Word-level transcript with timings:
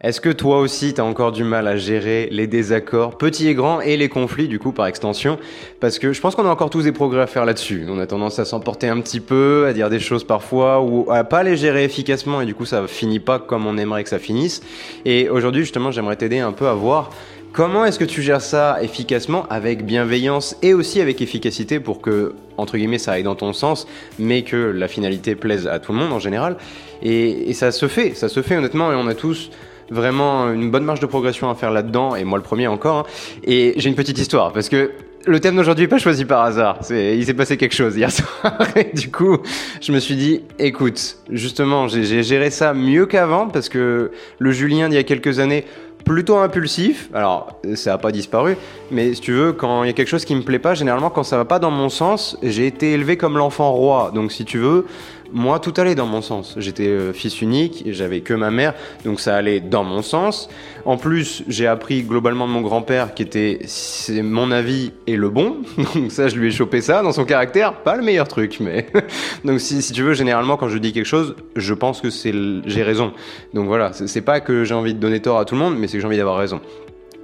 Est-ce 0.00 0.20
que 0.20 0.28
toi 0.28 0.60
aussi 0.60 0.94
t'as 0.94 1.02
encore 1.02 1.32
du 1.32 1.42
mal 1.42 1.66
à 1.66 1.76
gérer 1.76 2.28
les 2.30 2.46
désaccords, 2.46 3.18
petits 3.18 3.48
et 3.48 3.54
grands, 3.54 3.80
et 3.80 3.96
les 3.96 4.08
conflits 4.08 4.46
du 4.46 4.60
coup 4.60 4.70
par 4.70 4.86
extension? 4.86 5.40
Parce 5.80 5.98
que 5.98 6.12
je 6.12 6.20
pense 6.20 6.36
qu'on 6.36 6.46
a 6.46 6.50
encore 6.50 6.70
tous 6.70 6.84
des 6.84 6.92
progrès 6.92 7.22
à 7.22 7.26
faire 7.26 7.44
là-dessus. 7.44 7.84
On 7.88 7.98
a 7.98 8.06
tendance 8.06 8.38
à 8.38 8.44
s'emporter 8.44 8.86
un 8.86 9.00
petit 9.00 9.18
peu, 9.18 9.66
à 9.66 9.72
dire 9.72 9.90
des 9.90 9.98
choses 9.98 10.22
parfois, 10.22 10.80
ou 10.82 11.10
à 11.10 11.24
pas 11.24 11.42
les 11.42 11.56
gérer 11.56 11.82
efficacement, 11.82 12.40
et 12.40 12.46
du 12.46 12.54
coup 12.54 12.64
ça 12.64 12.86
finit 12.86 13.18
pas 13.18 13.40
comme 13.40 13.66
on 13.66 13.76
aimerait 13.76 14.04
que 14.04 14.08
ça 14.08 14.20
finisse. 14.20 14.62
Et 15.04 15.28
aujourd'hui 15.28 15.62
justement 15.62 15.90
j'aimerais 15.90 16.14
t'aider 16.14 16.38
un 16.38 16.52
peu 16.52 16.68
à 16.68 16.74
voir 16.74 17.10
Comment 17.52 17.84
est-ce 17.86 17.98
que 17.98 18.04
tu 18.04 18.22
gères 18.22 18.42
ça 18.42 18.76
efficacement, 18.82 19.46
avec 19.48 19.84
bienveillance 19.84 20.54
et 20.62 20.74
aussi 20.74 21.00
avec 21.00 21.20
efficacité 21.22 21.80
pour 21.80 22.00
que, 22.00 22.34
entre 22.56 22.76
guillemets, 22.76 22.98
ça 22.98 23.12
aille 23.12 23.22
dans 23.22 23.34
ton 23.34 23.52
sens, 23.52 23.88
mais 24.18 24.42
que 24.42 24.56
la 24.56 24.86
finalité 24.86 25.34
plaise 25.34 25.66
à 25.66 25.78
tout 25.80 25.92
le 25.92 25.98
monde 25.98 26.12
en 26.12 26.18
général 26.20 26.56
et, 27.02 27.50
et 27.50 27.54
ça 27.54 27.72
se 27.72 27.88
fait, 27.88 28.14
ça 28.14 28.28
se 28.28 28.42
fait 28.42 28.56
honnêtement, 28.56 28.92
et 28.92 28.94
on 28.94 29.08
a 29.08 29.14
tous 29.14 29.50
vraiment 29.90 30.52
une 30.52 30.70
bonne 30.70 30.84
marge 30.84 31.00
de 31.00 31.06
progression 31.06 31.50
à 31.50 31.54
faire 31.54 31.70
là-dedans, 31.70 32.16
et 32.16 32.24
moi 32.24 32.38
le 32.38 32.44
premier 32.44 32.66
encore. 32.66 32.98
Hein. 32.98 33.04
Et 33.44 33.74
j'ai 33.76 33.88
une 33.88 33.94
petite 33.96 34.18
histoire, 34.18 34.52
parce 34.52 34.68
que 34.68 34.90
le 35.26 35.40
thème 35.40 35.56
d'aujourd'hui 35.56 35.84
n'est 35.84 35.88
pas 35.88 35.98
choisi 35.98 36.24
par 36.24 36.42
hasard. 36.42 36.78
il 36.90 37.24
s'est 37.24 37.34
passé 37.34 37.56
quelque 37.56 37.74
chose 37.74 37.96
hier 37.96 38.10
soir. 38.12 38.54
Et 38.76 38.96
du 38.96 39.10
coup, 39.10 39.38
je 39.80 39.92
me 39.92 39.98
suis 39.98 40.16
dit, 40.16 40.42
écoute, 40.58 41.18
justement, 41.30 41.88
j'ai 41.88 42.22
géré 42.22 42.50
ça 42.50 42.72
mieux 42.74 43.06
qu'avant, 43.06 43.48
parce 43.48 43.68
que 43.68 44.10
le 44.38 44.50
Julien 44.52 44.88
d'il 44.88 44.96
y 44.96 44.98
a 44.98 45.04
quelques 45.04 45.38
années, 45.38 45.64
plutôt 46.04 46.38
impulsif. 46.38 47.10
Alors, 47.12 47.60
ça 47.74 47.90
n'a 47.90 47.98
pas 47.98 48.12
disparu, 48.12 48.56
mais 48.90 49.12
si 49.14 49.20
tu 49.20 49.32
veux, 49.32 49.52
quand 49.52 49.84
il 49.84 49.88
y 49.88 49.90
a 49.90 49.92
quelque 49.92 50.08
chose 50.08 50.24
qui 50.24 50.34
me 50.34 50.42
plaît 50.42 50.58
pas, 50.58 50.74
généralement, 50.74 51.10
quand 51.10 51.22
ça 51.22 51.36
va 51.36 51.44
pas 51.44 51.58
dans 51.58 51.70
mon 51.70 51.90
sens, 51.90 52.38
j'ai 52.42 52.66
été 52.66 52.92
élevé 52.92 53.16
comme 53.18 53.36
l'enfant 53.36 53.72
roi. 53.72 54.10
Donc, 54.14 54.32
si 54.32 54.44
tu 54.44 54.58
veux, 54.58 54.86
moi, 55.32 55.60
tout 55.60 55.74
allait 55.76 55.94
dans 55.94 56.06
mon 56.06 56.22
sens. 56.22 56.54
J'étais 56.58 56.86
euh, 56.86 57.12
fils 57.12 57.40
unique, 57.40 57.84
j'avais 57.86 58.20
que 58.20 58.34
ma 58.34 58.50
mère, 58.50 58.74
donc 59.04 59.20
ça 59.20 59.36
allait 59.36 59.60
dans 59.60 59.84
mon 59.84 60.02
sens. 60.02 60.48
En 60.84 60.96
plus, 60.96 61.42
j'ai 61.48 61.66
appris 61.66 62.02
globalement 62.02 62.46
de 62.46 62.52
mon 62.52 62.60
grand-père 62.60 63.14
qui 63.14 63.22
était, 63.22 63.60
c'est 63.66 64.22
mon 64.22 64.50
avis 64.50 64.92
et 65.06 65.16
le 65.16 65.28
bon. 65.28 65.58
Donc 65.94 66.10
ça, 66.12 66.28
je 66.28 66.36
lui 66.36 66.48
ai 66.48 66.50
chopé 66.50 66.80
ça 66.80 67.02
dans 67.02 67.12
son 67.12 67.24
caractère, 67.24 67.74
pas 67.82 67.96
le 67.96 68.02
meilleur 68.02 68.28
truc, 68.28 68.58
mais 68.60 68.86
donc 69.44 69.60
si, 69.60 69.80
tu 69.92 70.02
veux, 70.02 70.14
généralement 70.14 70.56
quand 70.56 70.68
je 70.68 70.78
dis 70.78 70.92
quelque 70.92 71.06
chose, 71.06 71.34
je 71.56 71.74
pense 71.74 72.00
que 72.00 72.10
c'est 72.10 72.32
j'ai 72.66 72.82
raison. 72.82 73.12
Donc 73.54 73.66
voilà, 73.66 73.92
c'est 73.92 74.20
pas 74.20 74.40
que 74.40 74.64
j'ai 74.64 74.74
envie 74.74 74.94
de 74.94 74.98
donner 74.98 75.20
tort 75.20 75.38
à 75.38 75.44
tout 75.44 75.54
le 75.54 75.60
monde, 75.60 75.76
mais 75.78 75.88
c'est 75.88 75.94
que 75.94 76.00
j'ai 76.00 76.06
envie 76.06 76.16
d'avoir 76.16 76.38
raison. 76.38 76.60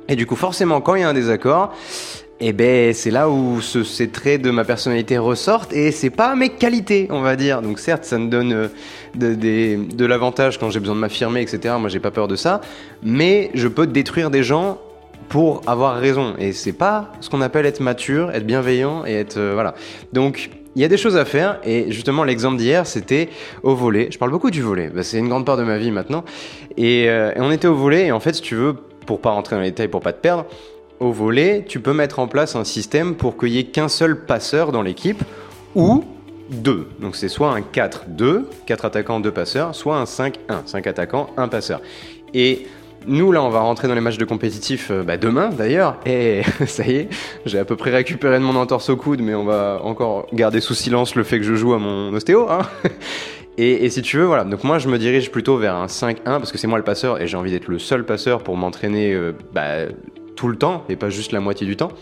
Et 0.09 0.17
du 0.17 0.27
coup, 0.27 0.37
forcément, 0.37 0.81
quand 0.81 0.95
il 0.97 1.01
y 1.01 1.05
a 1.05 1.09
un 1.09 1.15
désaccord, 1.15 1.73
eh 2.41 2.53
ben 2.53 2.93
c'est 2.93 3.11
là 3.11 3.29
où 3.31 3.61
ce, 3.61 3.85
ces 3.85 4.09
traits 4.09 4.43
de 4.43 4.51
ma 4.51 4.65
personnalité 4.65 5.19
ressortent 5.19 5.73
et 5.73 5.93
c'est 5.93 6.11
pas 6.11 6.35
mes 6.35 6.51
qualités 6.51 7.07
on 7.11 7.21
va 7.21 7.37
dire. 7.37 7.63
Donc 7.63 7.79
certes 7.79 8.05
ça 8.05 8.19
me 8.19 8.29
donne 8.29 8.53
euh, 8.53 8.69
de, 9.15 9.95
de 9.95 10.05
l'avantage 10.05 10.59
quand 10.59 10.71
j'ai 10.71 10.81
besoin 10.81 10.97
de 10.97 11.01
m'affirmer 11.01 11.43
etc 11.43 11.77
moi 11.79 11.89
j'ai 11.89 12.01
pas 12.01 12.11
peur 12.11 12.27
de 12.27 12.37
ça. 12.37 12.61
Mais 13.03 13.51
je 13.55 13.69
peux 13.69 13.87
détruire 13.87 14.31
des 14.31 14.43
gens 14.43 14.79
pour 15.29 15.63
avoir 15.67 15.97
raison. 15.97 16.35
Et 16.39 16.53
c'est 16.53 16.73
pas 16.73 17.13
ce 17.21 17.31
qu'on 17.31 17.41
appelle 17.41 17.67
être 17.67 17.81
mature 17.81 18.31
être 18.33 18.47
bienveillant 18.47 19.05
et 19.07 19.15
être 19.15 19.39
euh, 19.39 19.53
voilà. 19.55 19.75
Donc 20.13 20.51
il 20.75 20.83
y 20.83 20.85
a 20.85 20.89
des 20.89 20.97
choses 20.97 21.17
à 21.17 21.25
faire. 21.25 21.61
Et 21.65 21.93
justement 21.93 22.25
l'exemple 22.25 22.57
d'hier 22.57 22.85
c'était 22.85 23.29
au 23.63 23.77
volet. 23.77 24.09
Je 24.11 24.19
parle 24.19 24.33
beaucoup 24.33 24.51
du 24.51 24.61
volet, 24.61 24.91
bah, 24.93 25.05
c'est 25.05 25.19
une 25.19 25.29
grande 25.29 25.47
part 25.47 25.57
de 25.57 25.63
ma 25.63 25.79
vie 25.79 25.93
maintenant. 25.93 26.25
Et, 26.77 27.09
euh, 27.09 27.33
et, 27.37 27.41
on 27.41 27.53
était 27.53 27.69
au 27.69 27.77
volet. 27.77 28.07
Et 28.07 28.13
en 28.13 28.19
fait 28.19 28.35
si 28.35 28.43
tu 28.43 28.57
veux, 28.57 28.75
pour 29.07 29.21
pas 29.21 29.31
rentrer 29.31 29.55
dans 29.55 29.63
les 29.63 29.71
détails, 29.71 29.89
pour 29.89 30.01
pas 30.01 30.13
te 30.13 30.21
perdre, 30.21 30.47
au 31.01 31.13
volet, 31.13 31.65
tu 31.67 31.81
peux 31.81 31.93
mettre 31.93 32.19
en 32.19 32.29
place 32.29 32.57
un 32.57 32.65
système 32.65 33.15
pour 33.15 33.37
qu'il 33.37 33.51
n'y 33.51 33.59
ait 33.59 33.65
qu'un 33.65 33.89
seul 33.89 34.25
passeur 34.25 34.73
dans 34.73 34.83
l'équipe 34.83 35.23
ou 35.75 36.05
deux. 36.51 36.89
Donc 37.01 37.17
c'est 37.17 37.29
soit 37.29 37.53
un 37.53 37.61
4-2, 37.61 38.45
4 38.67 38.85
attaquants, 38.85 39.21
2 39.21 39.31
passeurs, 39.31 39.75
soit 39.75 39.97
un 39.97 40.05
5-1, 40.05 40.33
5 40.67 40.87
attaquants, 40.87 41.31
1 41.37 41.49
passeur. 41.49 41.81
Et 42.33 42.67
nous, 43.07 43.33
là, 43.33 43.43
on 43.43 43.51
va 43.51 43.61
rentrer 43.61 43.87
dans 43.87 43.95
les 43.95 44.01
matchs 44.01 44.17
de 44.17 44.25
compétitif 44.25 44.91
euh, 44.91 45.03
bah, 45.03 45.17
demain, 45.17 45.51
d'ailleurs. 45.51 45.99
Et 46.07 46.43
ça 46.67 46.85
y 46.85 46.97
est, 46.97 47.09
j'ai 47.45 47.59
à 47.59 47.65
peu 47.65 47.77
près 47.77 47.91
récupéré 47.91 48.39
de 48.39 48.45
mon 48.45 48.57
entorse 48.57 48.89
au 48.89 48.97
coude, 48.97 49.21
mais 49.21 49.35
on 49.35 49.45
va 49.45 49.81
encore 49.83 50.27
garder 50.33 50.61
sous 50.61 50.75
silence 50.75 51.15
le 51.15 51.23
fait 51.23 51.39
que 51.39 51.45
je 51.45 51.55
joue 51.55 51.75
à 51.75 51.79
mon 51.79 52.13
ostéo. 52.15 52.49
Hein 52.49 52.63
et, 53.59 53.89
si 53.91 54.03
tu 54.03 54.17
veux, 54.17 54.25
voilà. 54.25 54.45
Donc 54.45 54.65
moi, 54.65 54.79
je 54.79 54.89
me 54.89 54.99
dirige 54.99 55.31
plutôt 55.31 55.59
vers 55.59 55.75
un 55.75 55.87
5-1 55.87 56.17
parce 56.25 56.51
que 56.51 56.59
c'est 56.59 56.67
moi 56.67 56.79
le 56.79 56.85
passeur 56.85 57.21
et 57.21 57.27
j'ai 57.27 57.37
envie 57.37 57.51
d'être 57.51 57.69
le 57.69 57.79
seul 57.79 58.05
passeur 58.05 58.43
pour 58.43 58.57
m'entraîner 58.57 59.13
euh, 59.13 59.33
bah, 59.53 59.87
tout 60.37 60.49
le 60.49 60.57
temps 60.57 60.85
et 60.89 60.97
pas 60.97 61.11
juste 61.11 61.33
la 61.33 61.41
moitié 61.41 61.67
du 61.67 61.77
temps. 61.77 61.93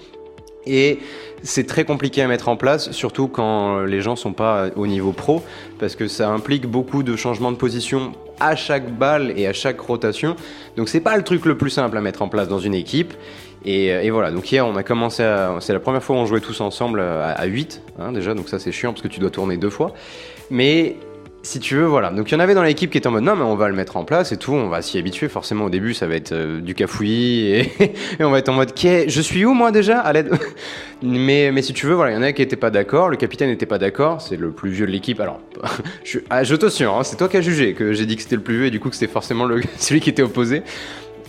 Et 0.66 1.00
c'est 1.43 1.66
très 1.66 1.84
compliqué 1.84 2.22
à 2.22 2.28
mettre 2.28 2.48
en 2.48 2.56
place, 2.56 2.93
surtout 2.93 3.26
quand 3.26 3.81
les 3.81 4.00
gens 4.00 4.15
sont 4.15 4.32
pas 4.32 4.69
au 4.76 4.87
niveau 4.87 5.12
pro, 5.12 5.43
parce 5.81 5.97
que 5.97 6.06
ça 6.06 6.28
implique 6.28 6.66
beaucoup 6.66 7.03
de 7.03 7.16
changements 7.16 7.50
de 7.50 7.56
position 7.56 8.12
à 8.38 8.54
chaque 8.54 8.97
balle 8.97 9.32
et 9.37 9.47
à 9.47 9.53
chaque 9.53 9.81
rotation. 9.81 10.37
Donc 10.76 10.88
c'est 10.88 11.00
pas 11.00 11.16
le 11.16 11.25
truc 11.25 11.47
le 11.47 11.56
plus 11.56 11.70
simple 11.70 11.97
à 11.97 12.00
mettre 12.00 12.22
en 12.22 12.28
place 12.28 12.48
dans 12.48 12.60
une 12.60 12.75
équipe. 12.75 13.12
Et, 13.65 14.10
voilà, 14.10 14.32
donc 14.32 14.50
hier 14.50 14.66
on 14.66 14.75
a 14.75 14.82
commencé 14.82 15.22
à... 15.22 15.56
C'est 15.60 15.72
la 15.72 15.78
première 15.78 16.03
fois 16.03 16.16
où 16.16 16.19
on 16.19 16.26
jouait 16.26 16.41
tous 16.41 16.60
ensemble 16.60 17.00
à, 17.00 17.44
8, 17.44 17.82
hein, 18.00 18.12
déjà, 18.12 18.34
donc 18.34 18.49
ça 18.49 18.59
c'est 18.59 18.72
chiant 18.72 18.93
parce 18.93 19.03
que 19.03 19.09
tu 19.09 19.20
dois 19.20 19.31
tourner 19.31 19.56
deux 19.56 19.70
fois. 19.70 19.94
Mais 20.50 20.97
si 21.44 21.58
tu 21.58 21.75
veux, 21.75 21.86
voilà. 21.86 22.10
Donc 22.10 22.30
il 22.30 22.34
y 22.34 22.36
en 22.36 22.41
avait 22.41 22.54
dans 22.54 22.62
l'équipe 22.62 22.91
qui 22.91 22.98
étaient 22.98 23.08
en 23.08 23.10
mode 23.10 23.25
non, 23.25 23.34
mais 23.34 23.42
on 23.42 23.56
va 23.56 23.69
le 23.69 23.75
mettre 23.75 23.97
en 23.97 24.04
place 24.04 24.30
et 24.30 24.36
tout, 24.36 24.53
on 24.53 24.69
va 24.69 24.80
s'y 24.80 24.98
habituer. 24.98 25.28
Forcément, 25.28 25.64
au 25.64 25.70
début, 25.70 25.92
ça 25.92 26.06
va 26.06 26.14
être 26.14 26.32
euh, 26.32 26.60
du 26.60 26.75
cafouillis 26.75 27.47
et, 27.48 27.72
on 28.20 28.30
va 28.30 28.38
être 28.38 28.48
en 28.48 28.53
mode 28.53 28.72
qu'est, 28.75 29.08
je 29.08 29.20
suis 29.20 29.44
où 29.44 29.52
moi 29.52 29.72
déjà 29.72 29.98
À 29.98 30.12
l'aide? 30.12 30.31
mais, 31.02 31.50
mais 31.52 31.62
si 31.62 31.72
tu 31.72 31.86
veux, 31.86 31.94
voilà, 31.94 32.12
il 32.12 32.14
y 32.14 32.19
en 32.19 32.22
a 32.22 32.32
qui 32.32 32.42
n'étaient 32.42 32.54
pas 32.54 32.70
d'accord. 32.70 33.08
Le 33.08 33.16
capitaine 33.16 33.48
n'était 33.48 33.66
pas 33.66 33.78
d'accord. 33.78 34.20
C'est 34.20 34.36
le 34.36 34.52
plus 34.52 34.70
vieux 34.70 34.86
de 34.86 34.92
l'équipe. 34.92 35.19
Alors, 35.19 35.41
je, 36.04 36.20
ah, 36.31 36.44
je 36.44 36.54
hein, 36.54 37.02
c'est 37.02 37.16
toi 37.16 37.28
qui 37.28 37.36
as 37.36 37.42
jugé 37.42 37.75
que 37.75 37.92
j'ai 37.92 38.06
dit 38.06 38.14
que 38.14 38.22
c'était 38.22 38.36
le 38.36 38.42
plus 38.42 38.58
vieux 38.58 38.66
et 38.66 38.70
du 38.70 38.78
coup 38.78 38.88
que 38.88 38.94
c'était 38.94 39.12
forcément 39.12 39.48
celui 39.78 40.00
qui 40.00 40.10
était 40.10 40.22
opposé. 40.22 40.62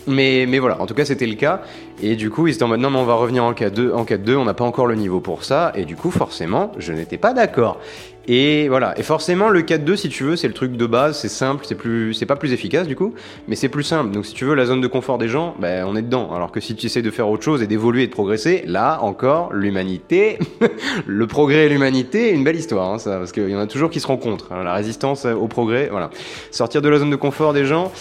Mais, 0.06 0.44
mais 0.46 0.58
voilà, 0.58 0.80
en 0.80 0.86
tout 0.86 0.94
cas 0.94 1.04
c'était 1.04 1.26
le 1.26 1.34
cas. 1.34 1.62
Et 2.02 2.14
du 2.14 2.30
coup, 2.30 2.46
ils 2.46 2.54
étaient 2.54 2.62
en 2.62 2.68
mode 2.68 2.80
non, 2.80 2.90
mais 2.90 2.98
on 2.98 3.04
va 3.04 3.14
revenir 3.14 3.42
en 3.42 3.52
4-2, 3.52 3.92
en 3.92 4.04
4-2, 4.04 4.36
on 4.36 4.44
n'a 4.44 4.54
pas 4.54 4.64
encore 4.64 4.86
le 4.86 4.94
niveau 4.94 5.20
pour 5.20 5.42
ça. 5.44 5.72
Et 5.74 5.84
du 5.84 5.96
coup, 5.96 6.10
forcément, 6.10 6.70
je 6.78 6.92
n'étais 6.92 7.18
pas 7.18 7.32
d'accord. 7.32 7.80
Et 8.26 8.68
voilà. 8.68 8.98
Et 8.98 9.02
forcément, 9.02 9.48
le 9.48 9.62
4-2, 9.62 9.96
si 9.96 10.08
tu 10.08 10.24
veux, 10.24 10.36
c'est 10.36 10.48
le 10.48 10.54
truc 10.54 10.72
de 10.76 10.86
base, 10.86 11.18
c'est 11.18 11.28
simple, 11.28 11.64
c'est 11.66 11.74
plus, 11.74 12.14
c'est 12.14 12.26
pas 12.26 12.36
plus 12.36 12.52
efficace 12.52 12.86
du 12.86 12.96
coup, 12.96 13.14
mais 13.48 13.56
c'est 13.56 13.68
plus 13.68 13.82
simple. 13.82 14.12
Donc, 14.12 14.26
si 14.26 14.34
tu 14.34 14.44
veux, 14.44 14.54
la 14.54 14.66
zone 14.66 14.80
de 14.80 14.86
confort 14.86 15.18
des 15.18 15.28
gens, 15.28 15.54
ben, 15.58 15.84
on 15.86 15.96
est 15.96 16.02
dedans. 16.02 16.32
Alors 16.34 16.50
que 16.50 16.60
si 16.60 16.74
tu 16.74 16.86
essaies 16.86 17.02
de 17.02 17.10
faire 17.10 17.28
autre 17.28 17.42
chose 17.42 17.62
et 17.62 17.66
d'évoluer 17.66 18.04
et 18.04 18.06
de 18.06 18.12
progresser, 18.12 18.64
là 18.66 19.00
encore, 19.02 19.52
l'humanité, 19.52 20.38
le 21.06 21.26
progrès 21.26 21.66
et 21.66 21.68
l'humanité, 21.68 22.30
une 22.30 22.44
belle 22.44 22.56
histoire, 22.56 22.92
hein, 22.92 22.98
ça, 22.98 23.18
parce 23.18 23.32
qu'il 23.32 23.48
y 23.48 23.56
en 23.56 23.60
a 23.60 23.66
toujours 23.66 23.90
qui 23.90 24.00
se 24.00 24.06
rencontrent. 24.06 24.52
Hein, 24.52 24.64
la 24.64 24.74
résistance 24.74 25.26
au 25.26 25.46
progrès, 25.46 25.88
voilà. 25.90 26.10
Sortir 26.50 26.82
de 26.82 26.88
la 26.88 26.98
zone 26.98 27.10
de 27.10 27.16
confort 27.16 27.52
des 27.52 27.64
gens 27.64 27.92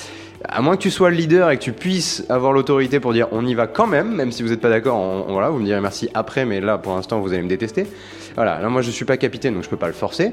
à 0.48 0.62
moins 0.62 0.76
que 0.76 0.82
tu 0.82 0.92
sois 0.92 1.10
le 1.10 1.16
leader 1.16 1.50
et 1.50 1.58
que 1.58 1.64
tu 1.64 1.72
puisses 1.72 2.26
avoir 2.30 2.54
l'autorité 2.54 3.00
pour 3.00 3.14
dire 3.14 3.28
on 3.32 3.46
y 3.46 3.54
va 3.54 3.68
quand 3.68 3.88
même, 3.88 4.14
même 4.14 4.32
si 4.32 4.44
vous 4.44 4.50
n'êtes 4.50 4.62
pas 4.62 4.70
d'accord, 4.70 5.26
vous 5.28 5.60
me 5.60 5.66
direz 5.66 5.82
merci 5.82 6.10
après, 6.14 6.46
mais 6.46 6.60
là 6.62 6.78
pour 6.78 6.96
l'instant 6.96 7.20
vous 7.20 7.34
allez 7.34 7.44
me 7.44 7.50
détester. 7.50 7.88
Voilà, 8.36 8.60
là 8.60 8.70
moi 8.70 8.82
je 8.82 8.92
suis 8.92 9.06
pas 9.06 9.18
capitaine 9.18 9.54
donc 9.54 9.64
je 9.64 9.70
peux 9.70 9.78
pas 9.78 9.88
le 9.88 9.94
forcer. 9.94 10.32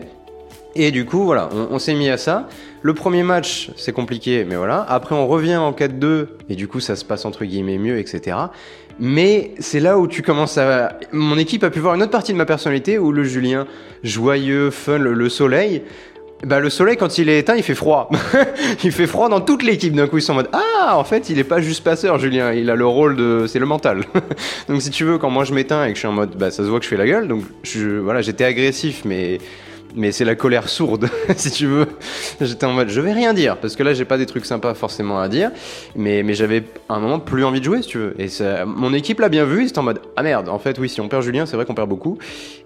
Et 0.76 0.92
du 0.92 1.04
coup, 1.04 1.24
voilà, 1.24 1.48
on, 1.52 1.80
s'est 1.80 1.94
mis 1.94 2.08
à 2.08 2.16
ça. 2.16 2.48
Le 2.82 2.94
premier 2.94 3.24
match, 3.24 3.72
c'est 3.76 3.92
compliqué, 3.92 4.44
mais 4.44 4.54
voilà. 4.54 4.86
Après, 4.88 5.16
on 5.16 5.26
revient 5.26 5.56
en 5.56 5.72
4-2, 5.72 6.28
et 6.48 6.54
du 6.54 6.68
coup, 6.68 6.78
ça 6.78 6.94
se 6.94 7.04
passe 7.04 7.24
entre 7.24 7.44
guillemets 7.44 7.76
mieux, 7.76 7.98
etc. 7.98 8.36
Mais 9.00 9.52
c'est 9.58 9.80
là 9.80 9.98
où 9.98 10.06
tu 10.06 10.22
commences 10.22 10.58
à... 10.58 10.96
Mon 11.10 11.38
équipe 11.38 11.64
a 11.64 11.70
pu 11.70 11.80
voir 11.80 11.94
une 11.96 12.02
autre 12.02 12.12
partie 12.12 12.32
de 12.32 12.38
ma 12.38 12.46
personnalité, 12.46 12.98
où 12.98 13.10
le 13.10 13.24
Julien, 13.24 13.66
joyeux, 14.04 14.70
fun, 14.70 14.98
le 14.98 15.28
soleil, 15.28 15.82
bah, 16.46 16.58
le 16.58 16.70
soleil, 16.70 16.96
quand 16.96 17.18
il 17.18 17.28
est 17.28 17.38
éteint, 17.38 17.56
il 17.56 17.62
fait 17.62 17.74
froid. 17.74 18.10
il 18.84 18.92
fait 18.92 19.06
froid 19.06 19.28
dans 19.28 19.40
toute 19.40 19.62
l'équipe. 19.62 19.94
D'un 19.94 20.06
coup, 20.06 20.18
ils 20.18 20.22
sont 20.22 20.32
en 20.32 20.36
mode 20.36 20.50
Ah, 20.52 20.96
en 20.96 21.04
fait, 21.04 21.28
il 21.28 21.38
est 21.38 21.44
pas 21.44 21.60
juste 21.60 21.84
passeur, 21.84 22.18
Julien. 22.18 22.52
Il 22.52 22.70
a 22.70 22.76
le 22.76 22.86
rôle 22.86 23.16
de. 23.16 23.44
C'est 23.46 23.58
le 23.58 23.66
mental. 23.66 24.04
donc, 24.68 24.80
si 24.80 24.90
tu 24.90 25.04
veux, 25.04 25.18
quand 25.18 25.30
moi 25.30 25.44
je 25.44 25.52
m'éteins 25.52 25.84
et 25.84 25.88
que 25.88 25.94
je 25.94 26.00
suis 26.00 26.08
en 26.08 26.12
mode 26.12 26.36
Bah, 26.36 26.50
ça 26.50 26.64
se 26.64 26.68
voit 26.68 26.78
que 26.78 26.84
je 26.84 26.90
fais 26.90 26.96
la 26.96 27.06
gueule. 27.06 27.28
Donc, 27.28 27.42
je, 27.62 27.98
voilà, 27.98 28.22
j'étais 28.22 28.44
agressif, 28.44 29.02
mais 29.04 29.38
mais 29.94 30.12
c'est 30.12 30.24
la 30.24 30.34
colère 30.34 30.68
sourde, 30.68 31.08
si 31.36 31.50
tu 31.50 31.66
veux. 31.66 31.86
J'étais 32.40 32.66
en 32.66 32.72
mode, 32.72 32.88
je 32.88 33.00
vais 33.00 33.12
rien 33.12 33.34
dire, 33.34 33.56
parce 33.56 33.76
que 33.76 33.82
là, 33.82 33.94
j'ai 33.94 34.04
pas 34.04 34.18
des 34.18 34.26
trucs 34.26 34.46
sympas 34.46 34.74
forcément 34.74 35.20
à 35.20 35.28
dire, 35.28 35.50
mais, 35.96 36.22
mais 36.22 36.34
j'avais 36.34 36.64
un 36.88 37.00
moment 37.00 37.18
plus 37.18 37.44
envie 37.44 37.60
de 37.60 37.64
jouer, 37.64 37.82
si 37.82 37.88
tu 37.88 37.98
veux. 37.98 38.14
Et 38.18 38.28
mon 38.66 38.92
équipe 38.92 39.20
l'a 39.20 39.28
bien 39.28 39.44
vu, 39.44 39.62
ils 39.64 39.68
étaient 39.68 39.78
en 39.78 39.82
mode, 39.82 40.00
ah 40.16 40.22
merde, 40.22 40.48
en 40.48 40.58
fait, 40.58 40.78
oui, 40.78 40.88
si 40.88 41.00
on 41.00 41.08
perd 41.08 41.22
Julien, 41.22 41.46
c'est 41.46 41.56
vrai 41.56 41.64
qu'on 41.64 41.74
perd 41.74 41.88
beaucoup. 41.88 42.18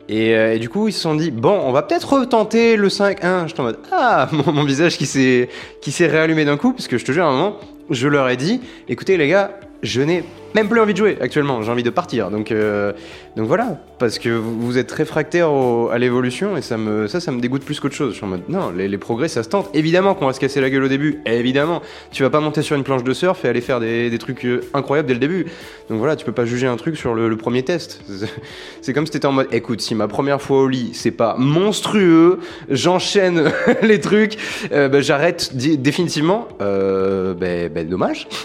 Et, 0.09 0.35
euh, 0.35 0.59
du 0.59 0.69
coup, 0.69 0.89
ils 0.89 0.93
se 0.93 1.01
sont 1.01 1.15
dit, 1.15 1.31
bon, 1.31 1.61
on 1.65 1.73
va 1.73 1.83
peut-être 1.83 2.13
retenter 2.13 2.77
le 2.77 2.89
5-1. 2.89 3.49
J'étais 3.49 3.61
en 3.61 3.65
mode, 3.65 3.79
ah, 3.93 4.29
mon, 4.47 4.65
visage 4.65 4.99
qui 4.99 5.07
s'est, 5.07 5.49
qui 5.81 5.93
s'est 5.93 6.07
réallumé 6.07 6.45
d'un 6.45 6.57
coup, 6.57 6.73
parce 6.73 6.89
que 6.89 6.99
je 6.99 7.05
te 7.05 7.13
jure, 7.13 7.25
à 7.25 7.29
un 7.29 7.33
moment, 7.33 7.57
je 7.91 8.09
leur 8.09 8.29
ai 8.29 8.37
dit, 8.37 8.61
écoutez 8.89 9.17
les 9.17 9.29
gars, 9.29 9.51
je 9.83 10.01
n'ai 10.01 10.25
même 10.55 10.69
plus 10.69 10.81
envie 10.81 10.93
de 10.93 10.99
jouer 10.99 11.19
actuellement, 11.21 11.63
j'ai 11.63 11.71
envie 11.71 11.83
de 11.83 11.91
partir. 11.91 12.31
Donc, 12.31 12.53
euh, 12.53 12.93
donc 13.37 13.47
voilà, 13.47 13.79
parce 13.99 14.19
que 14.19 14.29
vous 14.29 14.79
êtes 14.79 14.91
réfractaire 14.93 15.49
à 15.91 15.99
l'évolution 15.99 16.57
et 16.57 16.63
ça, 16.63 16.77
me, 16.77 17.09
ça, 17.09 17.21
ça 17.21 17.33
me 17.33 17.41
dégoûte 17.41 17.65
plus 17.65 17.81
qu'autre 17.81 17.95
chose. 17.95 18.13
Je 18.13 18.17
suis 18.17 18.25
en 18.25 18.29
mode, 18.29 18.43
non, 18.49 18.71
les, 18.71 18.99
progrès, 18.99 19.29
ça 19.29 19.43
se 19.43 19.49
tente. 19.49 19.69
Évidemment 19.75 20.15
qu'on 20.15 20.27
va 20.27 20.33
se 20.33 20.41
casser 20.41 20.61
la 20.61 20.71
gueule 20.71 20.85
au 20.85 20.89
début, 20.89 21.21
évidemment. 21.27 21.83
Tu 22.13 22.23
vas 22.23 22.31
pas 22.31 22.41
monter 22.41 22.63
sur 22.63 22.77
une 22.77 22.85
planche 22.85 23.03
de 23.03 23.13
surf 23.13 23.45
et 23.45 23.49
aller 23.49 23.61
faire 23.61 23.81
des, 23.81 24.11
des 24.11 24.19
trucs 24.19 24.45
euh, 24.45 24.61
incroyables 24.73 25.09
dès 25.09 25.15
le 25.15 25.21
début. 25.21 25.47
Donc 25.91 25.99
voilà, 25.99 26.17
tu 26.17 26.25
peux 26.25 26.33
pas 26.33 26.45
juger 26.45 26.67
un 26.67 26.77
truc 26.77 26.97
sur 26.97 27.15
le, 27.15 27.37
premier 27.37 27.63
test. 27.63 28.01
C'est 28.81 28.93
comme 28.93 29.07
si 29.07 29.13
t'étais 29.13 29.27
en 29.27 29.33
mode, 29.33 29.49
écoute, 29.53 29.81
si 29.81 29.95
ma 29.95 30.09
première 30.09 30.41
fois 30.41 30.63
au 30.63 30.69
lit, 30.69 30.91
c'est 30.93 31.11
pas 31.11 31.35
monstrueux, 31.37 32.39
j'enchaîne 32.71 33.51
les 33.83 34.01
trucs, 34.01 34.37
euh, 34.73 34.89
bah, 34.89 35.01
j'arrête 35.01 35.57
définitivement. 35.57 36.49
Euh, 36.61 37.35
ben, 37.35 37.89
dommage. 37.89 38.29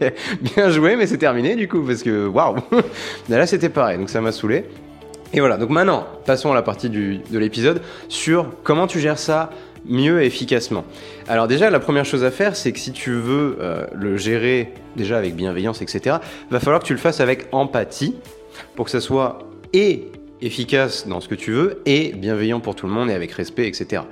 Ben, 0.00 0.12
bien 0.40 0.70
joué, 0.70 0.96
mais 0.96 1.06
c'est 1.06 1.18
terminé 1.20 1.54
du 1.54 1.68
coup, 1.68 1.82
parce 1.82 2.02
que 2.02 2.26
waouh 2.26 2.56
Là, 3.28 3.46
c'était 3.46 3.68
pareil, 3.68 3.98
donc 3.98 4.10
ça 4.10 4.20
m'a 4.20 4.32
saoulé. 4.32 4.64
Et 5.32 5.38
voilà, 5.38 5.56
donc 5.56 5.70
maintenant, 5.70 6.06
passons 6.26 6.50
à 6.50 6.54
la 6.56 6.62
partie 6.62 6.90
de 6.90 7.38
l'épisode 7.38 7.80
sur 8.08 8.46
comment 8.64 8.88
tu 8.88 8.98
gères 8.98 9.18
ça 9.18 9.50
mieux 9.86 10.22
et 10.22 10.26
efficacement. 10.26 10.84
Alors 11.28 11.46
déjà, 11.46 11.70
la 11.70 11.80
première 11.80 12.04
chose 12.04 12.24
à 12.24 12.30
faire, 12.30 12.56
c'est 12.56 12.72
que 12.72 12.78
si 12.78 12.92
tu 12.92 13.12
veux 13.12 13.56
euh, 13.60 13.86
le 13.94 14.16
gérer 14.16 14.74
déjà 14.96 15.18
avec 15.18 15.36
bienveillance, 15.36 15.82
etc., 15.82 16.16
va 16.50 16.60
falloir 16.60 16.80
que 16.80 16.86
tu 16.86 16.92
le 16.92 16.98
fasses 16.98 17.20
avec 17.20 17.46
empathie 17.52 18.16
pour 18.74 18.86
que 18.86 18.90
ça 18.90 19.00
soit 19.00 19.38
et 19.72 20.08
efficace 20.42 21.06
dans 21.06 21.20
ce 21.20 21.28
que 21.28 21.34
tu 21.34 21.52
veux 21.52 21.82
et 21.86 22.12
bienveillant 22.12 22.60
pour 22.60 22.74
tout 22.74 22.86
le 22.86 22.92
monde 22.92 23.10
et 23.10 23.14
avec 23.14 23.32
respect, 23.32 23.66
etc. 23.68 24.02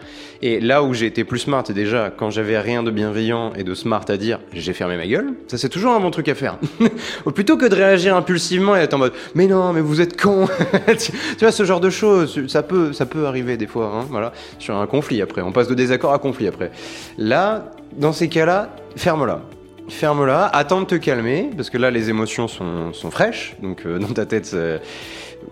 Et 0.42 0.60
là 0.60 0.82
où 0.82 0.94
j'ai 0.94 1.06
été 1.06 1.24
plus 1.24 1.40
smart, 1.40 1.62
déjà, 1.62 2.10
quand 2.16 2.30
j'avais 2.30 2.58
rien 2.58 2.82
de 2.82 2.90
bienveillant 2.90 3.52
et 3.54 3.64
de 3.64 3.74
smart 3.74 4.04
à 4.08 4.16
dire, 4.16 4.40
j'ai 4.52 4.72
fermé 4.72 4.96
ma 4.96 5.06
gueule. 5.06 5.34
Ça, 5.46 5.58
c'est 5.58 5.68
toujours 5.68 5.92
un 5.92 6.00
bon 6.00 6.10
truc 6.10 6.28
à 6.28 6.34
faire. 6.34 6.58
Plutôt 7.34 7.56
que 7.56 7.66
de 7.66 7.74
réagir 7.74 8.16
impulsivement 8.16 8.76
et 8.76 8.80
être 8.80 8.94
en 8.94 8.98
mode, 8.98 9.12
mais 9.34 9.46
non, 9.46 9.72
mais 9.72 9.80
vous 9.80 10.00
êtes 10.00 10.20
con. 10.20 10.46
tu 10.98 11.12
vois, 11.40 11.52
ce 11.52 11.64
genre 11.64 11.80
de 11.80 11.90
choses, 11.90 12.46
ça 12.48 12.62
peut, 12.62 12.92
ça 12.92 13.06
peut 13.06 13.26
arriver 13.26 13.56
des 13.56 13.66
fois, 13.66 13.92
hein, 13.94 14.06
voilà, 14.10 14.32
sur 14.58 14.76
un 14.76 14.86
conflit 14.86 15.22
après. 15.22 15.42
On 15.42 15.52
passe 15.52 15.68
de 15.68 15.74
désaccord 15.74 16.12
à 16.12 16.18
conflit 16.18 16.46
après. 16.46 16.70
Là, 17.16 17.72
dans 17.96 18.12
ces 18.12 18.28
cas-là, 18.28 18.74
ferme-la 18.96 19.42
ferme-la, 19.88 20.46
attends 20.46 20.80
de 20.80 20.86
te 20.86 20.94
calmer, 20.94 21.50
parce 21.56 21.70
que 21.70 21.78
là 21.78 21.90
les 21.90 22.10
émotions 22.10 22.48
sont, 22.48 22.92
sont 22.92 23.10
fraîches, 23.10 23.56
donc 23.62 23.86
euh, 23.86 23.98
dans 23.98 24.08
ta 24.08 24.26
tête, 24.26 24.54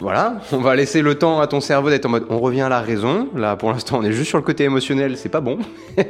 voilà, 0.01 0.41
on 0.53 0.59
va 0.59 0.75
laisser 0.75 1.03
le 1.03 1.15
temps 1.15 1.41
à 1.41 1.47
ton 1.47 1.61
cerveau 1.61 1.91
d'être 1.91 2.07
en 2.07 2.11
mode 2.11 2.27
on 2.29 2.39
revient 2.39 2.63
à 2.63 2.69
la 2.69 2.81
raison. 2.81 3.29
Là, 3.35 3.57
pour 3.57 3.71
l'instant, 3.71 3.99
on 4.01 4.05
est 4.05 4.13
juste 4.13 4.29
sur 4.29 4.39
le 4.39 4.45
côté 4.45 4.65
émotionnel, 4.65 5.17
c'est 5.17 5.29
pas 5.29 5.41
bon. 5.41 5.59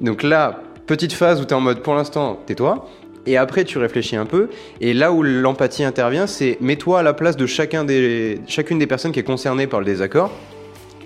Donc 0.00 0.22
là, 0.22 0.60
petite 0.86 1.12
phase 1.12 1.40
où 1.40 1.44
tu 1.44 1.50
es 1.50 1.54
en 1.54 1.60
mode 1.60 1.80
pour 1.80 1.94
l'instant, 1.94 2.38
tais-toi. 2.46 2.88
Et 3.26 3.36
après, 3.36 3.64
tu 3.64 3.78
réfléchis 3.78 4.16
un 4.16 4.26
peu. 4.26 4.50
Et 4.80 4.92
là 4.92 5.10
où 5.10 5.22
l'empathie 5.22 5.82
intervient, 5.84 6.26
c'est 6.26 6.58
mets-toi 6.60 7.00
à 7.00 7.02
la 7.02 7.14
place 7.14 7.36
de 7.36 7.46
chacun 7.46 7.84
des, 7.84 8.40
chacune 8.46 8.78
des 8.78 8.86
personnes 8.86 9.12
qui 9.12 9.20
est 9.20 9.24
concernée 9.24 9.66
par 9.66 9.80
le 9.80 9.86
désaccord 9.86 10.30